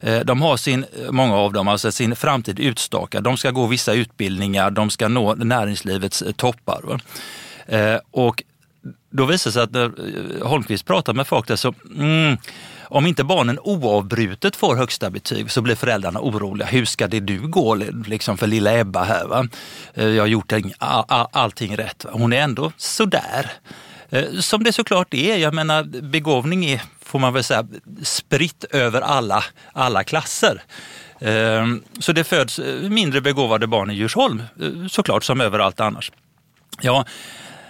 [0.00, 3.24] Eh, de har sin, många av dem, alltså sin framtid utstakad.
[3.24, 7.00] De ska gå vissa utbildningar, de ska nå näringslivets toppar.
[7.66, 8.42] Eh, och
[9.10, 12.36] då visar det sig att när eh, Holmqvist pratar med folk där så, mm,
[12.82, 16.66] om inte barnen oavbrutet får högsta betyg så blir föräldrarna oroliga.
[16.66, 17.74] Hur ska det du gå
[18.06, 19.26] liksom för lilla Ebba här?
[19.26, 19.48] Va?
[19.94, 22.04] Eh, jag har gjort allting rätt.
[22.04, 22.10] Va?
[22.14, 23.52] Hon är ändå sådär.
[24.10, 25.36] Eh, som det såklart är.
[25.36, 27.66] Jag menar begåvning är, får man väl säga,
[28.02, 30.62] spritt över alla, alla klasser.
[31.98, 34.42] Så det föds mindre begåvade barn i Djursholm
[34.90, 36.12] såklart som överallt annars.
[36.80, 37.04] Ja,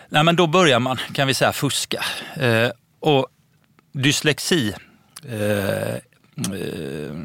[0.08, 2.04] Nej, men då börjar man, kan vi säga, fuska.
[2.36, 3.26] Eh, och
[3.92, 4.74] dyslexi,
[5.28, 7.16] eh, eh,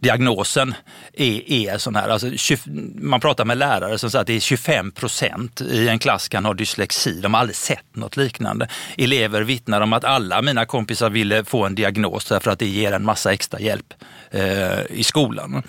[0.00, 0.74] diagnosen
[1.12, 4.40] är, är sån här, alltså, 20, man pratar med lärare som säger att det är
[4.40, 7.20] 25 procent i en klass kan ha dyslexi.
[7.20, 8.68] De har aldrig sett något liknande.
[8.98, 12.92] Elever vittnar om att alla mina kompisar ville få en diagnos därför att det ger
[12.92, 13.94] en massa extra hjälp
[14.30, 15.62] eh, i skolan.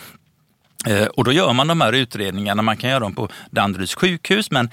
[0.88, 4.52] Eh, och då gör man de här utredningarna, man kan göra dem på Danderyds sjukhus
[4.52, 4.70] men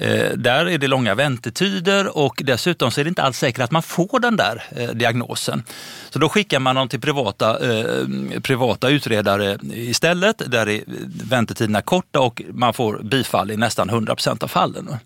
[0.00, 3.70] Eh, där är det långa väntetider och dessutom så är det inte alls säkert att
[3.70, 5.62] man får den där eh, diagnosen.
[6.10, 8.06] Så då skickar man dem till privata, eh,
[8.42, 10.80] privata utredare istället där är
[11.28, 14.96] väntetiderna korta och man får bifall i nästan 100 procent av fallen.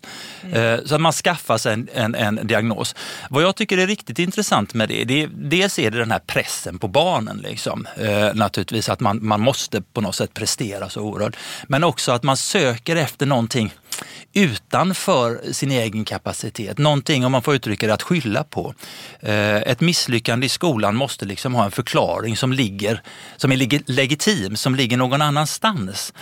[0.41, 0.87] Mm.
[0.87, 2.95] Så att man skaffar sig en, en, en, diagnos.
[3.29, 6.19] Vad jag tycker är riktigt intressant med det, det är, dels är det den här
[6.19, 7.37] pressen på barnen.
[7.37, 7.87] Liksom.
[8.33, 11.35] naturligtvis att man, man måste på något sätt prestera så oerhört.
[11.67, 13.73] Men också att man söker efter någonting
[14.33, 16.77] utanför sin egen kapacitet.
[16.77, 18.73] Någonting, om man får uttrycka det, att skylla på.
[19.19, 23.01] Eh, ett misslyckande i skolan måste liksom ha en förklaring som, ligger,
[23.37, 26.13] som är legitim, som ligger någon annanstans.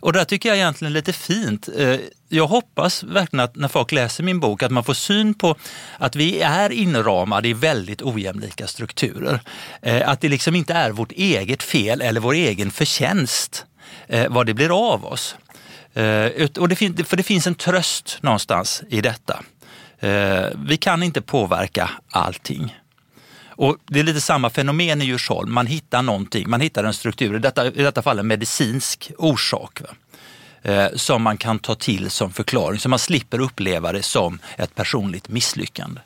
[0.00, 1.68] Och det tycker jag egentligen är lite fint.
[1.76, 1.96] Eh,
[2.28, 5.56] jag hoppas verkligen att när folk läser min bok att man får syn på
[5.98, 9.40] att vi är inramade i väldigt ojämlika strukturer.
[9.82, 13.66] Eh, att det liksom inte är vårt eget fel eller vår egen förtjänst
[14.06, 15.36] eh, vad det blir av oss.
[16.58, 19.42] Och det för det finns en tröst någonstans i detta.
[20.56, 22.74] Vi kan inte påverka allting.
[23.58, 25.52] Och Det är lite samma fenomen i Djursholm.
[25.52, 29.80] Man hittar någonting, man hittar en struktur, i detta, i detta fall en medicinsk orsak.
[29.80, 29.88] Va?
[30.72, 34.74] Eh, som man kan ta till som förklaring, så man slipper uppleva det som ett
[34.74, 36.00] personligt misslyckande.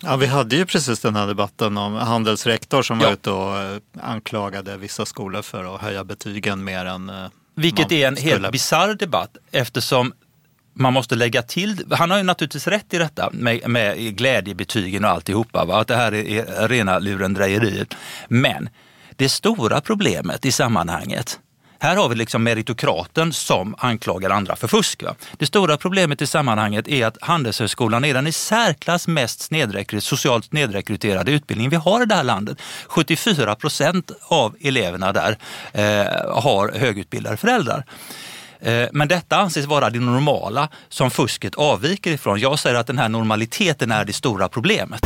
[0.00, 3.12] Ja, vi hade ju precis den här debatten om handelsrektor som var Ja.
[3.12, 8.08] ute och eh, anklagade vissa skolor för att höja betygen mer än eh, Vilket är
[8.08, 10.12] en helt bisarr debatt eftersom
[10.78, 15.10] man måste lägga till, han har ju naturligtvis rätt i detta med, med glädjebetygen och
[15.10, 15.80] alltihopa, va?
[15.80, 17.94] att det här är, är rena lurendrejeriet.
[18.28, 18.68] Men
[19.16, 21.38] det stora problemet i sammanhanget,
[21.80, 25.02] här har vi liksom meritokraten som anklagar andra för fusk.
[25.02, 25.14] Va?
[25.32, 30.44] Det stora problemet i sammanhanget är att Handelshögskolan är den i särklass mest snedrekry- socialt
[30.44, 32.58] snedrekryterade utbildning vi har i det här landet.
[32.86, 35.38] 74 procent av eleverna där
[35.72, 37.84] eh, har högutbildade föräldrar.
[38.60, 42.40] Eh, men detta anses vara det normala som fusket avviker ifrån.
[42.40, 45.00] Jag säger att den här normaliteten är det stora problemet.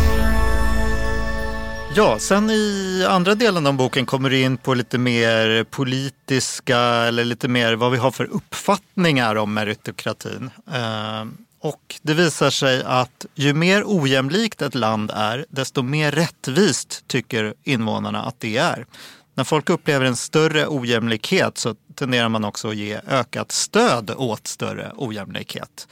[1.95, 7.25] Ja, sen i andra delen av boken kommer du in på lite mer politiska eller
[7.25, 10.51] lite mer vad vi har för uppfattningar om meritokratin.
[10.73, 11.25] Eh,
[11.61, 17.55] och det visar sig att ju mer ojämlikt ett land är, desto mer rättvist tycker
[17.65, 18.87] invånarna att det är.
[19.35, 24.47] När folk upplever en större ojämlikhet så tenderar man också att ge ökat stöd åt
[24.47, 25.89] större ojämlikhet.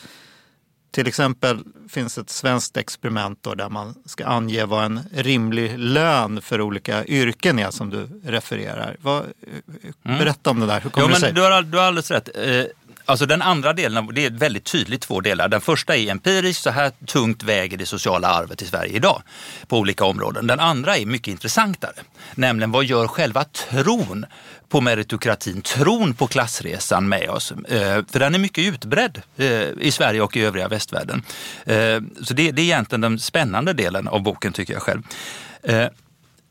[0.93, 6.61] Till exempel finns ett svenskt experiment där man ska ange vad en rimlig lön för
[6.61, 8.97] olika yrken är som du refererar.
[9.01, 9.25] Vad,
[10.03, 10.81] berätta om det där.
[10.81, 11.29] Hur kommer Ja, det sig?
[11.29, 12.29] men du, har, du har alldeles rätt.
[13.11, 15.49] Alltså den andra delen, det är väldigt tydligt två delar.
[15.49, 19.23] Den första är empirisk, så här tungt väger det sociala arvet i Sverige idag
[19.69, 20.47] på olika områden.
[20.47, 21.93] Den andra är mycket intressantare,
[22.35, 24.27] nämligen vad gör själva tron
[24.69, 27.53] på meritokratin, tron på klassresan med oss?
[27.53, 29.47] Eh, för den är mycket utbredd eh,
[29.81, 31.23] i Sverige och i övriga västvärlden.
[31.65, 35.03] Eh, så det, är egentligen den spännande delen av boken tycker jag själv.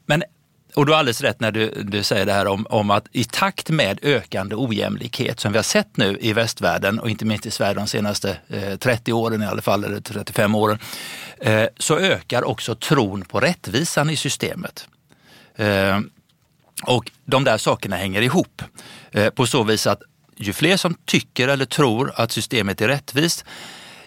[0.06, 0.24] Men
[0.76, 3.24] och du har alldeles rätt när du, du säger det här om, om att i
[3.24, 7.52] takt med ökande ojämlikhet som vi har sett nu i västvärlden och inte minst i
[7.52, 10.80] Sverige de senaste eh, 30 åren i alla fall, eller 35 åren,
[11.38, 14.88] eh, så ökar också tron på rättvisan i systemet.
[15.56, 16.00] Eh,
[16.84, 18.62] och de där sakerna hänger ihop
[19.12, 20.02] eh, på så vis att
[20.36, 23.46] ju fler som tycker eller tror att systemet är rättvist,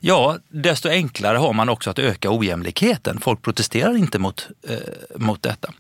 [0.01, 3.21] ja, desto enklare har man också att öka ojämlikheten.
[3.21, 4.77] Folk protesterar inte mot, eh,
[5.17, 5.73] mot detta.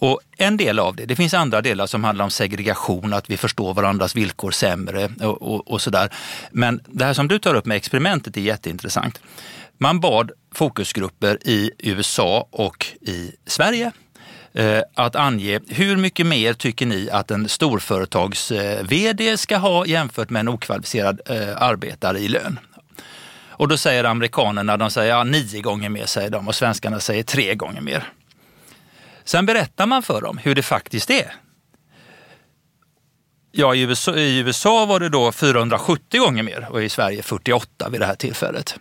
[0.00, 3.36] Och en del av det, det finns andra delar som handlar om segregation, att vi
[3.36, 6.10] förstår varandras villkor sämre och, och, och sådär.
[6.50, 9.20] Men det här som du tar upp med experimentet är jätteintressant.
[9.78, 13.92] Man bad fokusgrupper i USA och i Sverige
[14.52, 20.30] eh, att ange hur mycket mer tycker ni att en storföretags-vd eh, ska ha jämfört
[20.30, 22.58] med en okvalificerad eh, arbetare i lön.
[23.48, 27.22] Och då säger amerikanerna, de säger ja, nio gånger mer säger de och svenskarna säger
[27.22, 28.04] tre gånger mer.
[29.28, 31.34] Sen berättar man för dem hur det faktiskt är.
[33.52, 37.88] Ja, i USA, i USA var det då 470 gånger mer och i Sverige 48
[37.88, 38.78] vid det här tillfället.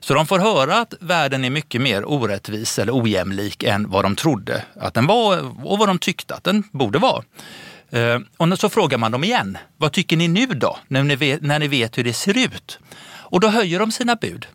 [0.00, 4.16] Så de får höra att världen är mycket mer orättvis eller ojämlik än vad de
[4.16, 7.24] trodde att den var och vad de tyckte att den borde vara.
[7.90, 11.42] Eh, och så frågar man dem igen, vad tycker ni nu då, när ni vet,
[11.42, 12.78] när ni vet hur det ser ut?
[13.04, 14.46] Och då höjer de sina bud.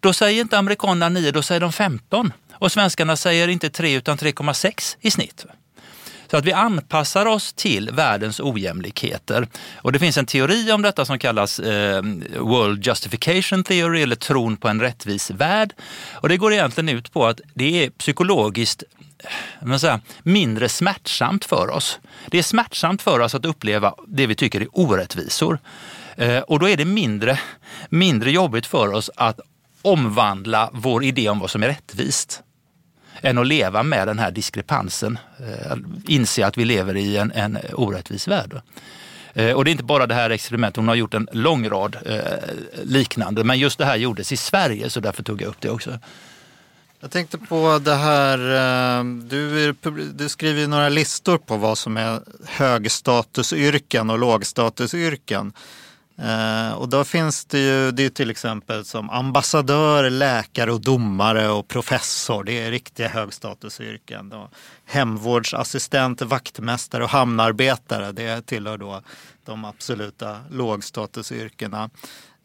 [0.00, 2.32] Då säger inte amerikanerna 9, då säger de 15.
[2.58, 5.46] Och svenskarna säger inte 3 utan 3,6 i snitt.
[6.30, 9.48] Så att vi anpassar oss till världens ojämlikheter.
[9.76, 12.02] Och det finns en teori om detta som kallas eh,
[12.38, 15.74] World Justification Theory eller tron på en rättvis värld.
[16.12, 18.82] Och det går egentligen ut på att det är psykologiskt
[19.62, 21.98] eh, säga, mindre smärtsamt för oss.
[22.26, 25.58] Det är smärtsamt för oss att uppleva det vi tycker är orättvisor.
[26.16, 27.40] Eh, och då är det mindre,
[27.88, 29.40] mindre jobbigt för oss att
[29.82, 32.42] omvandla vår idé om vad som är rättvist
[33.22, 35.18] än att leva med den här diskrepansen.
[35.38, 35.76] Eh,
[36.06, 38.60] inse att vi lever i en, en orättvis värld.
[39.34, 41.96] Eh, och det är inte bara det här experimentet, hon har gjort en lång rad
[42.06, 42.20] eh,
[42.82, 45.98] liknande, men just det här gjordes i Sverige så därför tog jag upp det också.
[47.00, 48.38] Jag tänkte på det här,
[49.28, 49.74] du, är
[50.12, 55.52] du skriver ju några listor på vad som är högstatusyrken och lågstatusyrken.
[56.22, 61.48] Eh, och då finns det ju, det är till exempel som ambassadör, läkare och domare
[61.48, 62.44] och professor.
[62.44, 64.28] Det är riktiga högstatusyrken.
[64.28, 64.48] Då.
[64.86, 68.12] Hemvårdsassistent, vaktmästare och hamnarbetare.
[68.12, 69.02] Det tillhör då
[69.44, 71.90] de absoluta lågstatusyrkena.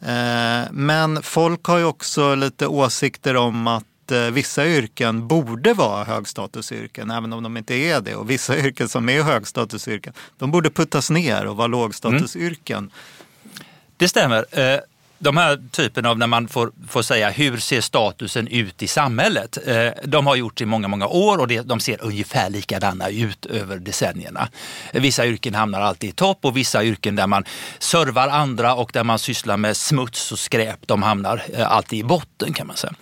[0.02, 6.04] Eh, men folk har ju också lite åsikter om att eh, vissa yrken borde vara
[6.04, 8.16] högstatusyrken, även om de inte är det.
[8.16, 12.92] Och vissa yrken som är högstatusyrken, de borde puttas ner och vara lågstatusyrken.
[13.98, 14.60] Det stämmer.
[14.60, 14.80] Eh,
[15.24, 19.58] de här typen av när man får, får säga hur ser statusen ut i samhället.
[19.68, 23.78] Eh, de har gjorts i många, många år och de ser ungefär likadana ut över
[23.78, 24.50] decennierna.
[24.94, 27.44] Vissa yrken hamnar alltid i topp och vissa yrken där man
[27.80, 32.04] servar andra och där man sysslar med smuts och skräp, de hamnar eh, alltid i
[32.04, 32.94] botten kan man säga.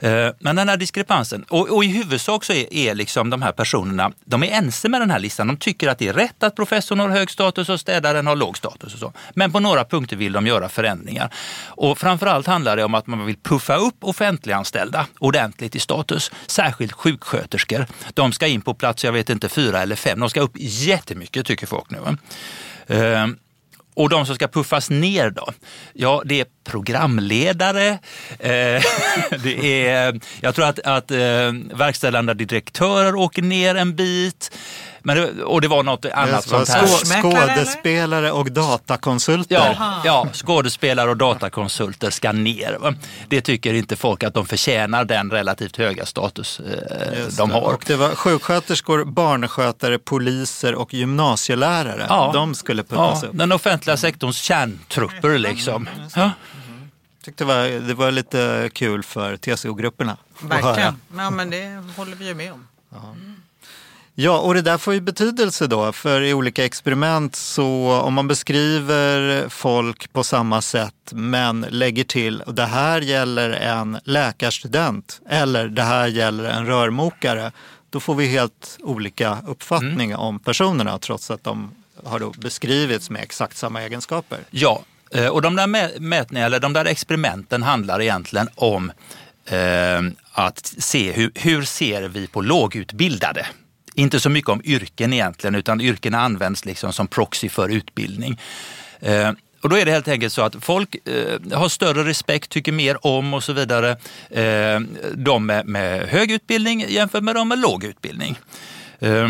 [0.00, 3.52] Eh, men den här diskrepansen, och, och i huvudsak så är, är liksom de här
[3.52, 5.46] personerna, de är ense med den här listan.
[5.46, 8.56] De tycker att det är rätt att professorn har hög status och städaren har låg
[8.56, 8.94] status.
[8.94, 9.12] Och så.
[9.34, 11.34] Men på några punkter vill de göra förändringar.
[11.66, 16.30] Och framförallt handlar det om att man vill puffa upp offentliganställda ordentligt i status.
[16.46, 17.86] Särskilt sjuksköterskor.
[18.14, 20.20] De ska in på plats, jag vet inte, fyra eller fem.
[20.20, 21.98] De ska upp jättemycket tycker folk nu.
[22.96, 23.26] Eh,
[23.94, 25.48] och de som ska puffas ner då?
[25.92, 27.88] Ja, det är programledare.
[28.38, 28.48] Eh,
[29.42, 31.18] det är, jag tror att, att eh,
[31.74, 34.50] verkställande direktörer åker ner en bit.
[35.02, 37.22] Men det, och det var något annat Det var sånt här.
[37.22, 39.54] skådespelare och datakonsulter.
[39.78, 42.78] Ja, ja, skådespelare och datakonsulter ska ner.
[43.28, 47.54] Det tycker inte folk att de förtjänar den relativt höga status eh, Just de det.
[47.54, 47.62] har.
[47.62, 52.06] Och det var sjuksköterskor, barnskötare, poliser och gymnasielärare.
[52.08, 52.30] Ja.
[52.34, 53.30] De skulle Ja, puffas upp.
[53.32, 55.88] den offentliga sektorns kärntrupper liksom.
[56.14, 56.30] Ja.
[57.26, 60.16] Tyckte det, var, det var lite kul för TCO-grupperna.
[60.40, 61.00] Verkligen.
[61.16, 62.66] Ja, men det håller vi ju med om.
[64.14, 68.28] Ja, och det där får ju betydelse då, för i olika experiment så om man
[68.28, 75.82] beskriver folk på samma sätt men lägger till det här gäller en läkarstudent eller det
[75.82, 77.52] här gäller en rörmokare,
[77.90, 81.70] då får vi helt olika uppfattning om personerna trots att de
[82.04, 84.38] har beskrivits med exakt samma egenskaper.
[84.50, 85.66] Ja, Eh, och de där
[86.00, 88.92] mätningarna, eller de där experimenten handlar egentligen om
[89.46, 93.46] eh, att se hur, hur ser vi på lågutbildade?
[93.94, 98.40] Inte så mycket om yrken egentligen, utan yrkena används liksom som proxy för utbildning.
[99.00, 102.72] Eh, och då är det helt enkelt så att folk eh, har större respekt, tycker
[102.72, 103.90] mer om och så vidare.
[104.30, 104.80] Eh,
[105.14, 108.38] de med, med hög utbildning jämfört med de med låg utbildning.
[108.98, 109.28] Eh,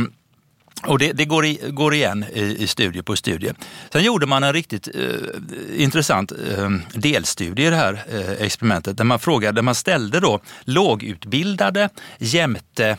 [0.82, 3.52] och det, det går, i, går igen i, i studie på studie.
[3.92, 9.04] Sen gjorde man en riktigt eh, intressant eh, delstudie i det här eh, experimentet där
[9.04, 12.96] man frågade, där man ställde då lågutbildade jämte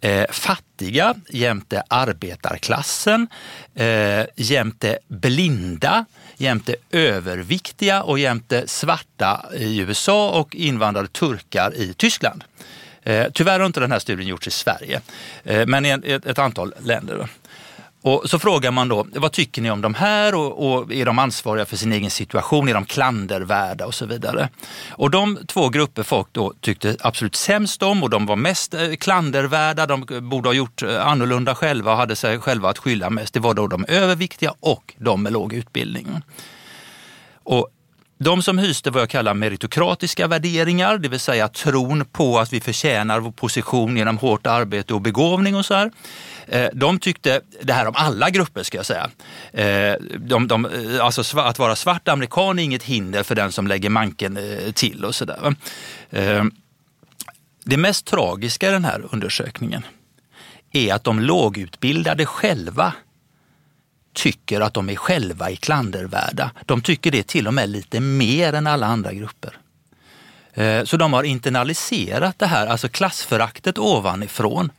[0.00, 3.28] eh, fattiga, jämte arbetarklassen,
[3.74, 6.04] eh, jämte blinda,
[6.36, 12.44] jämte överviktiga och jämte svarta i USA och invandrade turkar i Tyskland.
[13.08, 15.00] Eh, tyvärr har inte den här studien gjorts i Sverige,
[15.44, 17.28] eh, men i en, ett, ett antal länder.
[18.02, 21.18] Och så frågar man då, vad tycker ni om de här och, och är de
[21.18, 22.68] ansvariga för sin egen situation?
[22.68, 24.48] Är de klandervärda och så vidare?
[24.90, 28.94] Och de två grupper folk då tyckte absolut sämst om och de var mest eh,
[28.94, 33.34] klandervärda, de borde ha gjort eh, annorlunda själva och hade sig själva att skylla mest.
[33.34, 36.22] Det var då de överviktiga och de med låg utbildning.
[37.42, 37.68] Och
[38.18, 42.60] de som hyste vad jag kallar meritokratiska värderingar, det vill säga tron på att vi
[42.60, 45.90] förtjänar vår position genom hårt arbete och begåvning och så här.
[46.46, 49.10] Eh, de tyckte, det här om alla grupper ska jag säga,
[49.52, 53.66] eh, de, de, eh, alltså att vara svart amerikan är inget hinder för den som
[53.66, 54.38] lägger manken
[54.74, 55.54] till och sådär.
[57.64, 59.82] Det mest tragiska i den här undersökningen
[60.72, 62.92] är att de lågutbildade själva
[64.14, 66.50] tycker att de är själva är klandervärda.
[66.66, 69.58] De tycker det till och med lite mer än alla andra grupper.
[70.54, 74.70] Eh, så de har internaliserat det här, alltså klassföraktet ovanifrån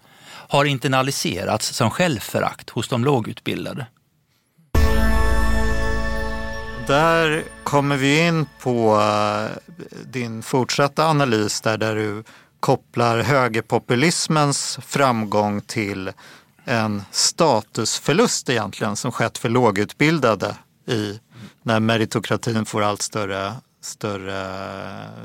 [0.50, 3.86] har internaliserats som självförakt hos de lågutbildade.
[6.88, 9.74] Där kommer vi in på eh,
[10.06, 12.24] din fortsatta analys där, där du
[12.60, 16.12] kopplar högerpopulismens framgång till
[16.70, 20.56] en statusförlust egentligen som skett för lågutbildade
[20.88, 21.20] i
[21.64, 24.46] när meritokratin får allt större, större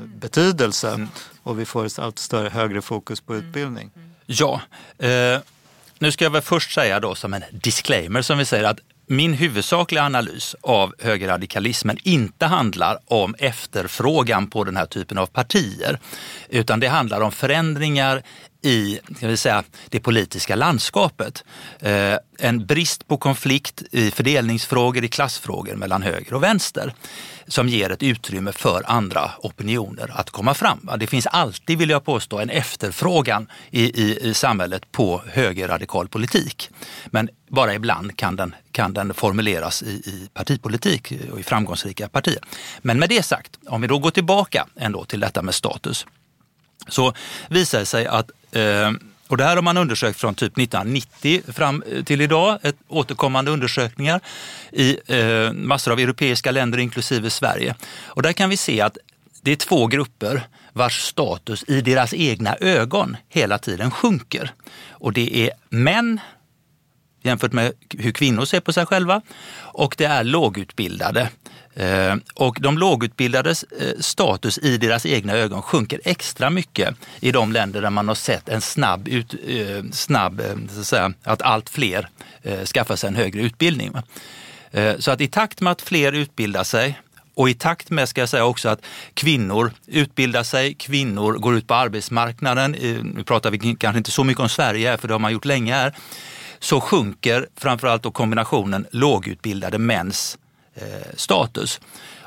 [0.05, 1.07] betydelse
[1.43, 3.91] och vi får allt större högre fokus på utbildning.
[4.25, 4.61] Ja,
[4.97, 5.39] eh,
[5.99, 9.33] nu ska jag väl först säga då som en disclaimer som vi säger att min
[9.33, 15.99] huvudsakliga analys av högerradikalismen inte handlar om efterfrågan på den här typen av partier,
[16.49, 18.23] utan det handlar om förändringar
[18.65, 21.43] i ska vi säga, det politiska landskapet.
[21.79, 26.93] Eh, en brist på konflikt i fördelningsfrågor, i klassfrågor mellan höger och vänster
[27.47, 30.89] som ger ett utrymme för andra opinioner att komma fram.
[30.99, 36.69] Det finns alltid, vill jag påstå, en efterfrågan i, i, i samhället på högerradikal politik.
[37.05, 42.39] Men bara ibland kan den, kan den formuleras i, i partipolitik och i framgångsrika partier.
[42.81, 46.05] Men med det sagt, om vi då går tillbaka ändå till detta med status
[46.87, 47.13] så
[47.49, 48.91] visar det sig att eh,
[49.27, 53.51] Och det här har man undersökt från typ 1990 fram eh, till idag, ett återkommande
[53.51, 54.21] undersökningar
[54.71, 57.75] i eh, massor av europeiska länder inklusive Sverige.
[58.05, 58.97] Och där kan vi se att
[59.41, 64.53] det är två grupper vars status i deras egna ögon hela tiden sjunker.
[64.89, 66.19] Och det är män
[67.23, 69.21] jämfört med hur kvinnor ser på sig själva
[69.57, 71.29] och det är lågutbildade.
[71.75, 77.51] Eh, och de lågutbildades eh, status i deras egna ögon sjunker extra mycket i de
[77.51, 80.41] länder där man har sett en snabb, ut, eh, snabb
[80.73, 82.09] så att, säga, att allt fler
[82.73, 83.91] skaffar sig en högre utbildning.
[84.99, 86.99] Så att i takt med att fler utbildar sig
[87.33, 91.67] och i takt med ska jag säga också att kvinnor utbildar sig, kvinnor går ut
[91.67, 92.71] på arbetsmarknaden.
[93.15, 95.45] Nu pratar vi kanske inte så mycket om Sverige här, för det har man gjort
[95.45, 95.95] länge här.
[96.59, 100.37] Så sjunker framförallt då kombinationen lågutbildade mäns
[101.15, 101.79] status.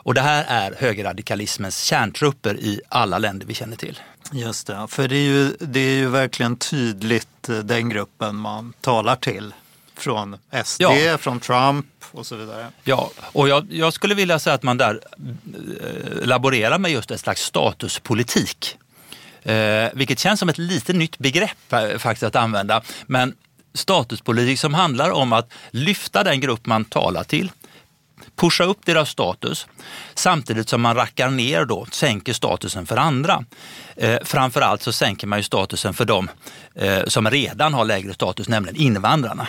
[0.08, 3.98] Och det här är högerradikalismens kärntrupper i alla länder vi känner till.
[4.32, 8.72] Just det, för det är ju, det är ju verkligen tydligt eh, den gruppen man
[8.80, 9.54] talar till
[9.96, 11.18] från SD, ja.
[11.18, 12.66] från Trump och så vidare.
[12.84, 17.18] Ja, och jag, jag, skulle vilja säga att man där eh, laborerar med just en
[17.18, 18.76] slags statuspolitik.
[19.42, 22.82] Eh, vilket känns som ett lite nytt begrepp eh, faktiskt att använda.
[23.06, 23.34] Men
[23.74, 27.50] statuspolitik som handlar om att lyfta den grupp man talar till,
[28.38, 29.66] pusha upp deras status
[30.14, 33.44] samtidigt som man rackar ner då, sänker statusen för andra.
[33.96, 36.30] Eh, framförallt så sänker man ju statusen för dem
[36.74, 39.48] eh, som redan har lägre status, nämligen invandrarna.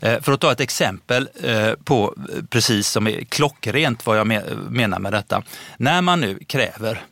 [0.00, 4.26] Eh, för att ta ett exempel eh, på eh, precis som är klockrent vad jag
[4.70, 5.42] menar med detta.
[5.76, 7.04] När man nu kräver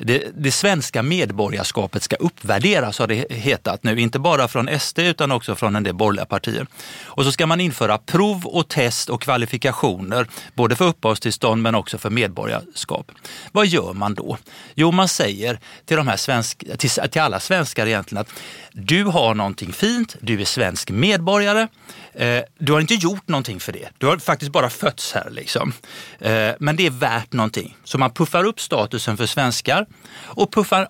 [0.00, 5.32] det, det, svenska medborgarskapet ska uppvärderas har det hetat nu, inte bara från SD utan
[5.32, 6.66] också från en del borgerliga partier.
[7.02, 11.98] Och så ska man införa prov och test och kvalifikationer både för uppehållstillstånd men också
[11.98, 13.12] för medborgarskap.
[13.52, 14.36] Vad gör man då?
[14.74, 18.40] Jo, man säger till, de här svensk, till, till alla svenskar egentligen att
[18.72, 21.68] du har någonting fint, du är svensk medborgare,
[22.14, 23.88] eh, du har inte gjort någonting för det.
[23.98, 25.30] Du har faktiskt bara fötts här.
[25.30, 25.72] Liksom.
[26.18, 27.76] Eh, men det är värt någonting.
[27.84, 29.86] Så man puffar upp statusen för svenskar
[30.24, 30.88] och puffar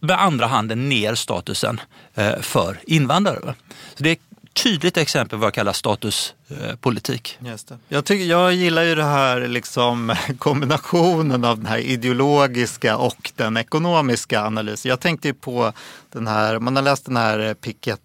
[0.00, 1.80] med andra handen ner statusen
[2.14, 3.54] eh, för invandrare.
[3.94, 4.18] Så det
[4.54, 7.38] tydligt exempel vad jag kallar statuspolitik.
[7.40, 7.78] Just det.
[7.88, 13.56] Jag, tycker, jag gillar ju det här liksom, kombinationen av den här ideologiska och den
[13.56, 14.88] ekonomiska analysen.
[14.88, 15.72] Jag tänkte ju på
[16.12, 18.00] den här, man har läst den här Pickett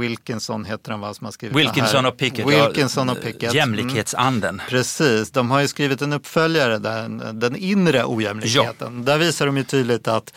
[0.00, 3.42] Wilkinson heter den va, som har skrivit Wilkinson och Pickett, Wilkinson och Pickett.
[3.42, 3.56] Mm.
[3.56, 4.54] Jämlikhetsanden.
[4.54, 4.66] Mm.
[4.68, 8.96] Precis, de har ju skrivit en uppföljare, den, den inre ojämlikheten.
[8.98, 9.12] Ja.
[9.12, 10.32] Där visar de ju tydligt att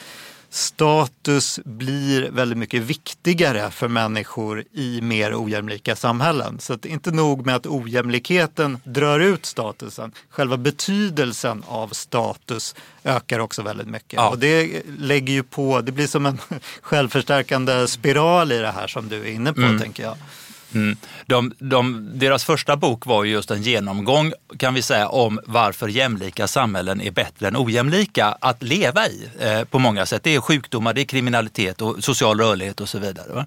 [0.58, 6.60] status blir väldigt mycket viktigare för människor i mer ojämlika samhällen.
[6.60, 13.40] Så att inte nog med att ojämlikheten drar ut statusen, själva betydelsen av status ökar
[13.40, 14.14] också väldigt mycket.
[14.14, 14.30] Ja.
[14.30, 16.38] Och det lägger ju på, det blir som en
[16.82, 19.80] självförstärkande spiral i det här som du är inne på mm.
[19.80, 20.18] tänker jag.
[20.74, 20.98] Mm.
[21.26, 26.48] De, de, deras första bok var just en genomgång kan vi säga om varför jämlika
[26.48, 30.24] samhällen är bättre än ojämlika att leva i eh, på många sätt.
[30.24, 33.34] Det är sjukdomar, det är kriminalitet och social rörlighet och så vidare.
[33.34, 33.46] Va?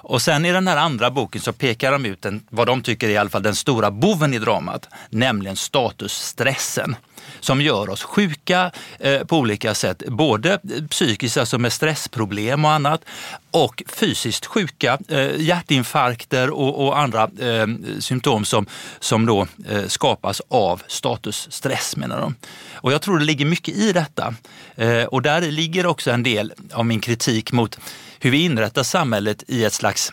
[0.00, 3.08] Och sen i den här andra boken så pekar de ut en, vad de tycker
[3.08, 6.96] är i alla fall den stora boven i dramat, nämligen statusstressen
[7.40, 10.02] som gör oss sjuka eh, på olika sätt.
[10.06, 10.60] Både
[10.90, 13.04] psykiskt, alltså med stressproblem och annat,
[13.50, 17.66] och fysiskt sjuka, eh, hjärtinfarkter och, och andra eh,
[17.98, 18.66] symptom som,
[19.00, 22.34] som då eh, skapas av statusstress menar de.
[22.74, 24.34] Och jag tror det ligger mycket i detta.
[24.76, 27.78] Eh, och där ligger också en del av min kritik mot
[28.20, 30.12] hur vi inrättar samhället i ett slags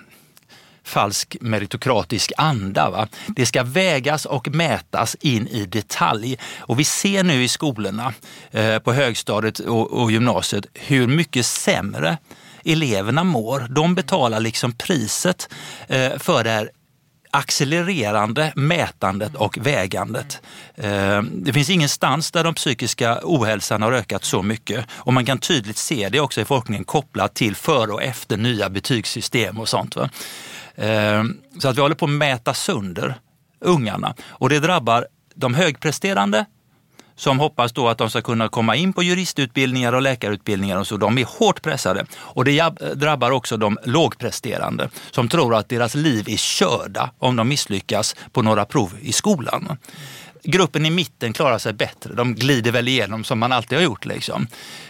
[0.86, 2.90] falsk meritokratisk anda.
[2.90, 3.08] Va?
[3.28, 6.38] Det ska vägas och mätas in i detalj.
[6.60, 8.14] Och vi ser nu i skolorna
[8.52, 12.18] eh, på högstadiet och, och gymnasiet hur mycket sämre
[12.66, 13.68] eleverna mår.
[13.70, 15.50] De betalar liksom priset
[15.88, 16.70] eh, för det här
[17.36, 20.42] accelererande mätandet och vägandet.
[20.76, 25.38] Eh, det finns ingenstans där den psykiska ohälsan har ökat så mycket och man kan
[25.38, 29.96] tydligt se det också i forskningen kopplat till före och efter nya betygssystem och sånt.
[29.96, 30.10] Va?
[30.76, 33.16] Ehm, så att vi håller på att mäta sönder
[33.60, 36.46] ungarna och det drabbar de högpresterande
[37.16, 40.98] som hoppas då att de ska kunna komma in på juristutbildningar och läkarutbildningar och så.
[40.98, 46.30] De är hårt pressade och det drabbar också de lågpresterande som tror att deras liv
[46.30, 49.78] är körda om de misslyckas på några prov i skolan.
[50.46, 52.14] Gruppen i mitten klarar sig bättre.
[52.14, 54.06] De glider väl igenom som man alltid har gjort.
[54.06, 54.48] Liksom.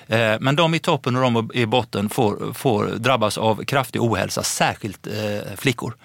[0.08, 4.44] Eh, men de i toppen och de i botten får, får drabbas av kraftig ohälsa,
[4.44, 5.96] särskilt eh, flickor.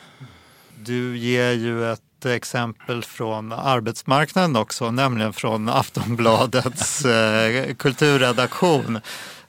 [0.78, 9.01] Du ger ju ett exempel från arbetsmarknaden också, nämligen från Aftonbladets eh, kulturredaktion.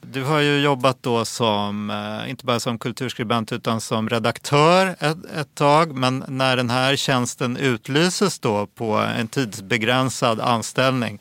[0.06, 5.16] Du har ju jobbat då som, eh, inte bara som kulturskribent utan som redaktör ett,
[5.40, 5.94] ett tag.
[5.96, 11.18] Men när den här tjänsten utlyses då på en tidsbegränsad anställning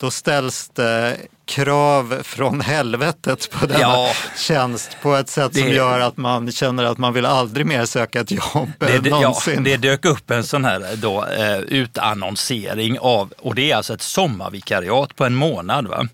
[0.00, 1.16] då ställs det
[1.46, 4.10] krav från helvetet på denna Ja.
[4.36, 7.84] tjänst på ett sätt som Det- gör att man känner att man vill aldrig mer
[7.84, 9.64] söka ett jobb Det, eh, det, ja, någonsin.
[9.64, 14.02] det dök upp en sån här då, eh, utannonsering av, och det är alltså ett
[14.02, 15.86] sommarvikariat på en månad.
[15.86, 16.08] Va?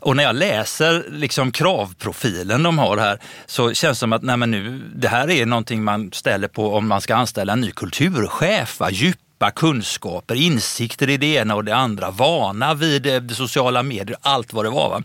[0.00, 4.36] Och när jag läser liksom kravprofilen de har här så känns det som att nej
[4.36, 7.70] men nu, det här är någonting man ställer på om man ska anställa en ny
[7.70, 8.80] kulturchef.
[8.80, 8.90] Va?
[8.90, 14.52] Djupa kunskaper, insikter i det ena och det andra, vana vid eh, sociala medier, allt
[14.52, 14.88] vad det var.
[14.88, 15.02] Va?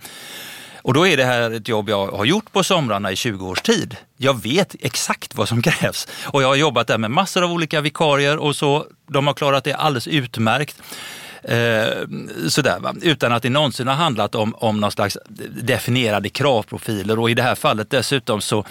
[0.86, 3.62] Och då är det här ett jobb jag har gjort på somrarna i 20 års
[3.62, 3.98] tid.
[4.18, 7.82] Jag vet exakt vad som krävs och jag har jobbat där med massor av olika
[7.82, 8.86] vikarier och så.
[9.08, 10.82] De har klarat det alldeles utmärkt.
[11.48, 12.08] Eh,
[12.48, 12.96] sådär, va?
[13.02, 15.18] Utan att det någonsin har handlat om, om någon slags
[15.62, 18.66] definierade kravprofiler och i det här fallet dessutom så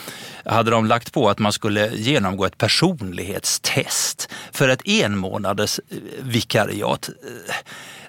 [0.44, 7.08] hade de lagt på att man skulle genomgå ett personlighetstest för ett enmånaders eh, vikariat.
[7.08, 7.54] Eh,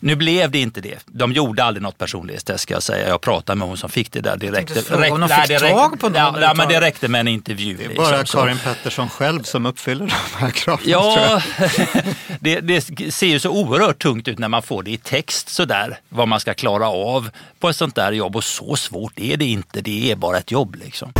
[0.05, 0.99] nu blev det inte det.
[1.05, 3.07] De gjorde aldrig något personlighetstest ska jag säga.
[3.07, 4.73] Jag pratade med hon som fick det där direkt.
[4.73, 7.07] tänkte fråga om de nej, fick det räckte- tag på någon ja, men det räckte
[7.07, 7.77] med en intervju.
[7.77, 8.37] Det är bara liksom, så.
[8.37, 10.83] Karin Pettersson själv som uppfyller de här kraven.
[10.85, 11.41] Ja,
[12.39, 12.81] det, det
[13.13, 16.39] ser ju så oerhört tungt ut när man får det i text sådär, vad man
[16.39, 17.29] ska klara av
[17.59, 18.35] på ett sånt där jobb.
[18.35, 21.13] Och så svårt är det inte, det är bara ett jobb liksom.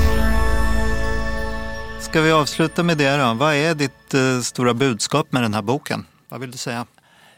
[2.00, 3.34] Ska vi avsluta med det då?
[3.34, 6.06] Vad är ditt eh, stora budskap med den här boken?
[6.30, 6.86] Vad vill du säga?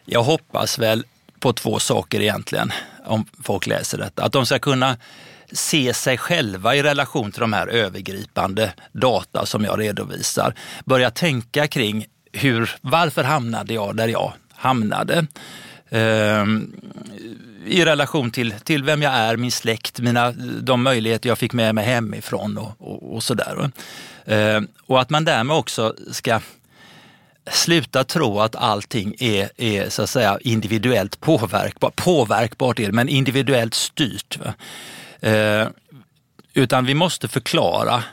[0.06, 1.04] Jag hoppas väl
[1.40, 2.72] på två saker egentligen,
[3.06, 4.24] om folk läser detta.
[4.24, 4.98] Att de ska kunna
[5.52, 10.54] se sig själva i relation till de här övergripande data som jag redovisar.
[10.86, 15.28] Börja tänka kring hur, varför hamnade jag där jag hamnade?
[15.90, 16.74] Ehm,
[17.66, 20.32] I relation till, till vem jag är, min släkt, mina,
[20.62, 23.72] de möjligheter jag fick med mig hemifrån och, och, och sådär.
[24.26, 26.40] Ehm, och att man därmed också ska
[27.52, 31.96] sluta tro att allting är, är så att säga individuellt påverkbart.
[31.96, 34.40] Påverkbart är det, men individuellt styrt.
[35.20, 35.68] Eh,
[36.54, 38.04] utan vi måste förklara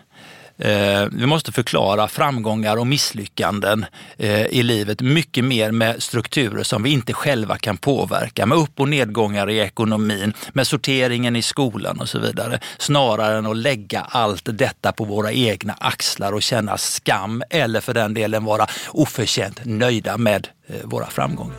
[0.58, 3.86] Eh, vi måste förklara framgångar och misslyckanden
[4.18, 8.80] eh, i livet mycket mer med strukturer som vi inte själva kan påverka, med upp
[8.80, 12.58] och nedgångar i ekonomin, med sorteringen i skolan och så vidare.
[12.78, 17.94] Snarare än att lägga allt detta på våra egna axlar och känna skam eller för
[17.94, 21.56] den delen vara oförtjänt nöjda med eh, våra framgångar.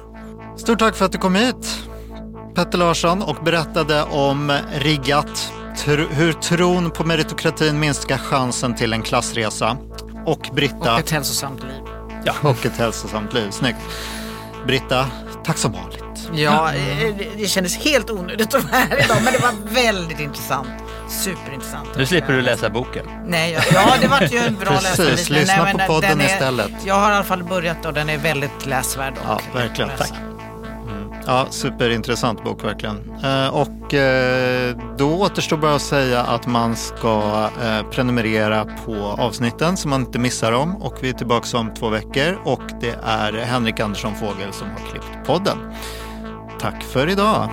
[0.58, 1.80] Stort tack för att du kom hit,
[2.56, 9.02] Petter Larsson, och berättade om Riggat, tr- hur tron på meritokratin minskar chansen till en
[9.02, 9.78] klassresa.
[10.26, 11.82] Och Britta, Och ett hälsosamt liv.
[12.42, 13.52] och ett hälsosamt liv.
[13.52, 13.78] Snyggt.
[14.68, 15.06] Britta,
[15.46, 16.02] tack som vanligt.
[16.34, 20.68] Ja, eh, det- kändes helt onödigt att vara här idag men det var väldigt intressant.
[21.10, 21.90] Superintressant.
[21.98, 23.06] Nu slipper du läsa boken.
[23.28, 25.16] Nej, ja, ja det var ju en bra Precis, läsning.
[25.30, 26.72] Men lyssna nej, på men podden den är, istället.
[26.86, 29.14] Jag har i alla fall börjat och den är väldigt läsvärd.
[29.14, 29.90] Och Ja, verkligen.
[29.90, 30.04] läsa.
[30.04, 30.14] Tack.
[31.28, 33.12] Ja, superintressant bok verkligen.
[33.24, 39.78] Eh, och eh, då återstår bara att säga att man ska eh, prenumerera på avsnitten
[39.78, 40.76] så man inte missar dem.
[40.76, 44.92] Och vi är tillbaka om två veckor och det är Henrik Andersson Fågel som har
[44.92, 45.58] klippt podden.
[46.60, 47.50] Tack för idag.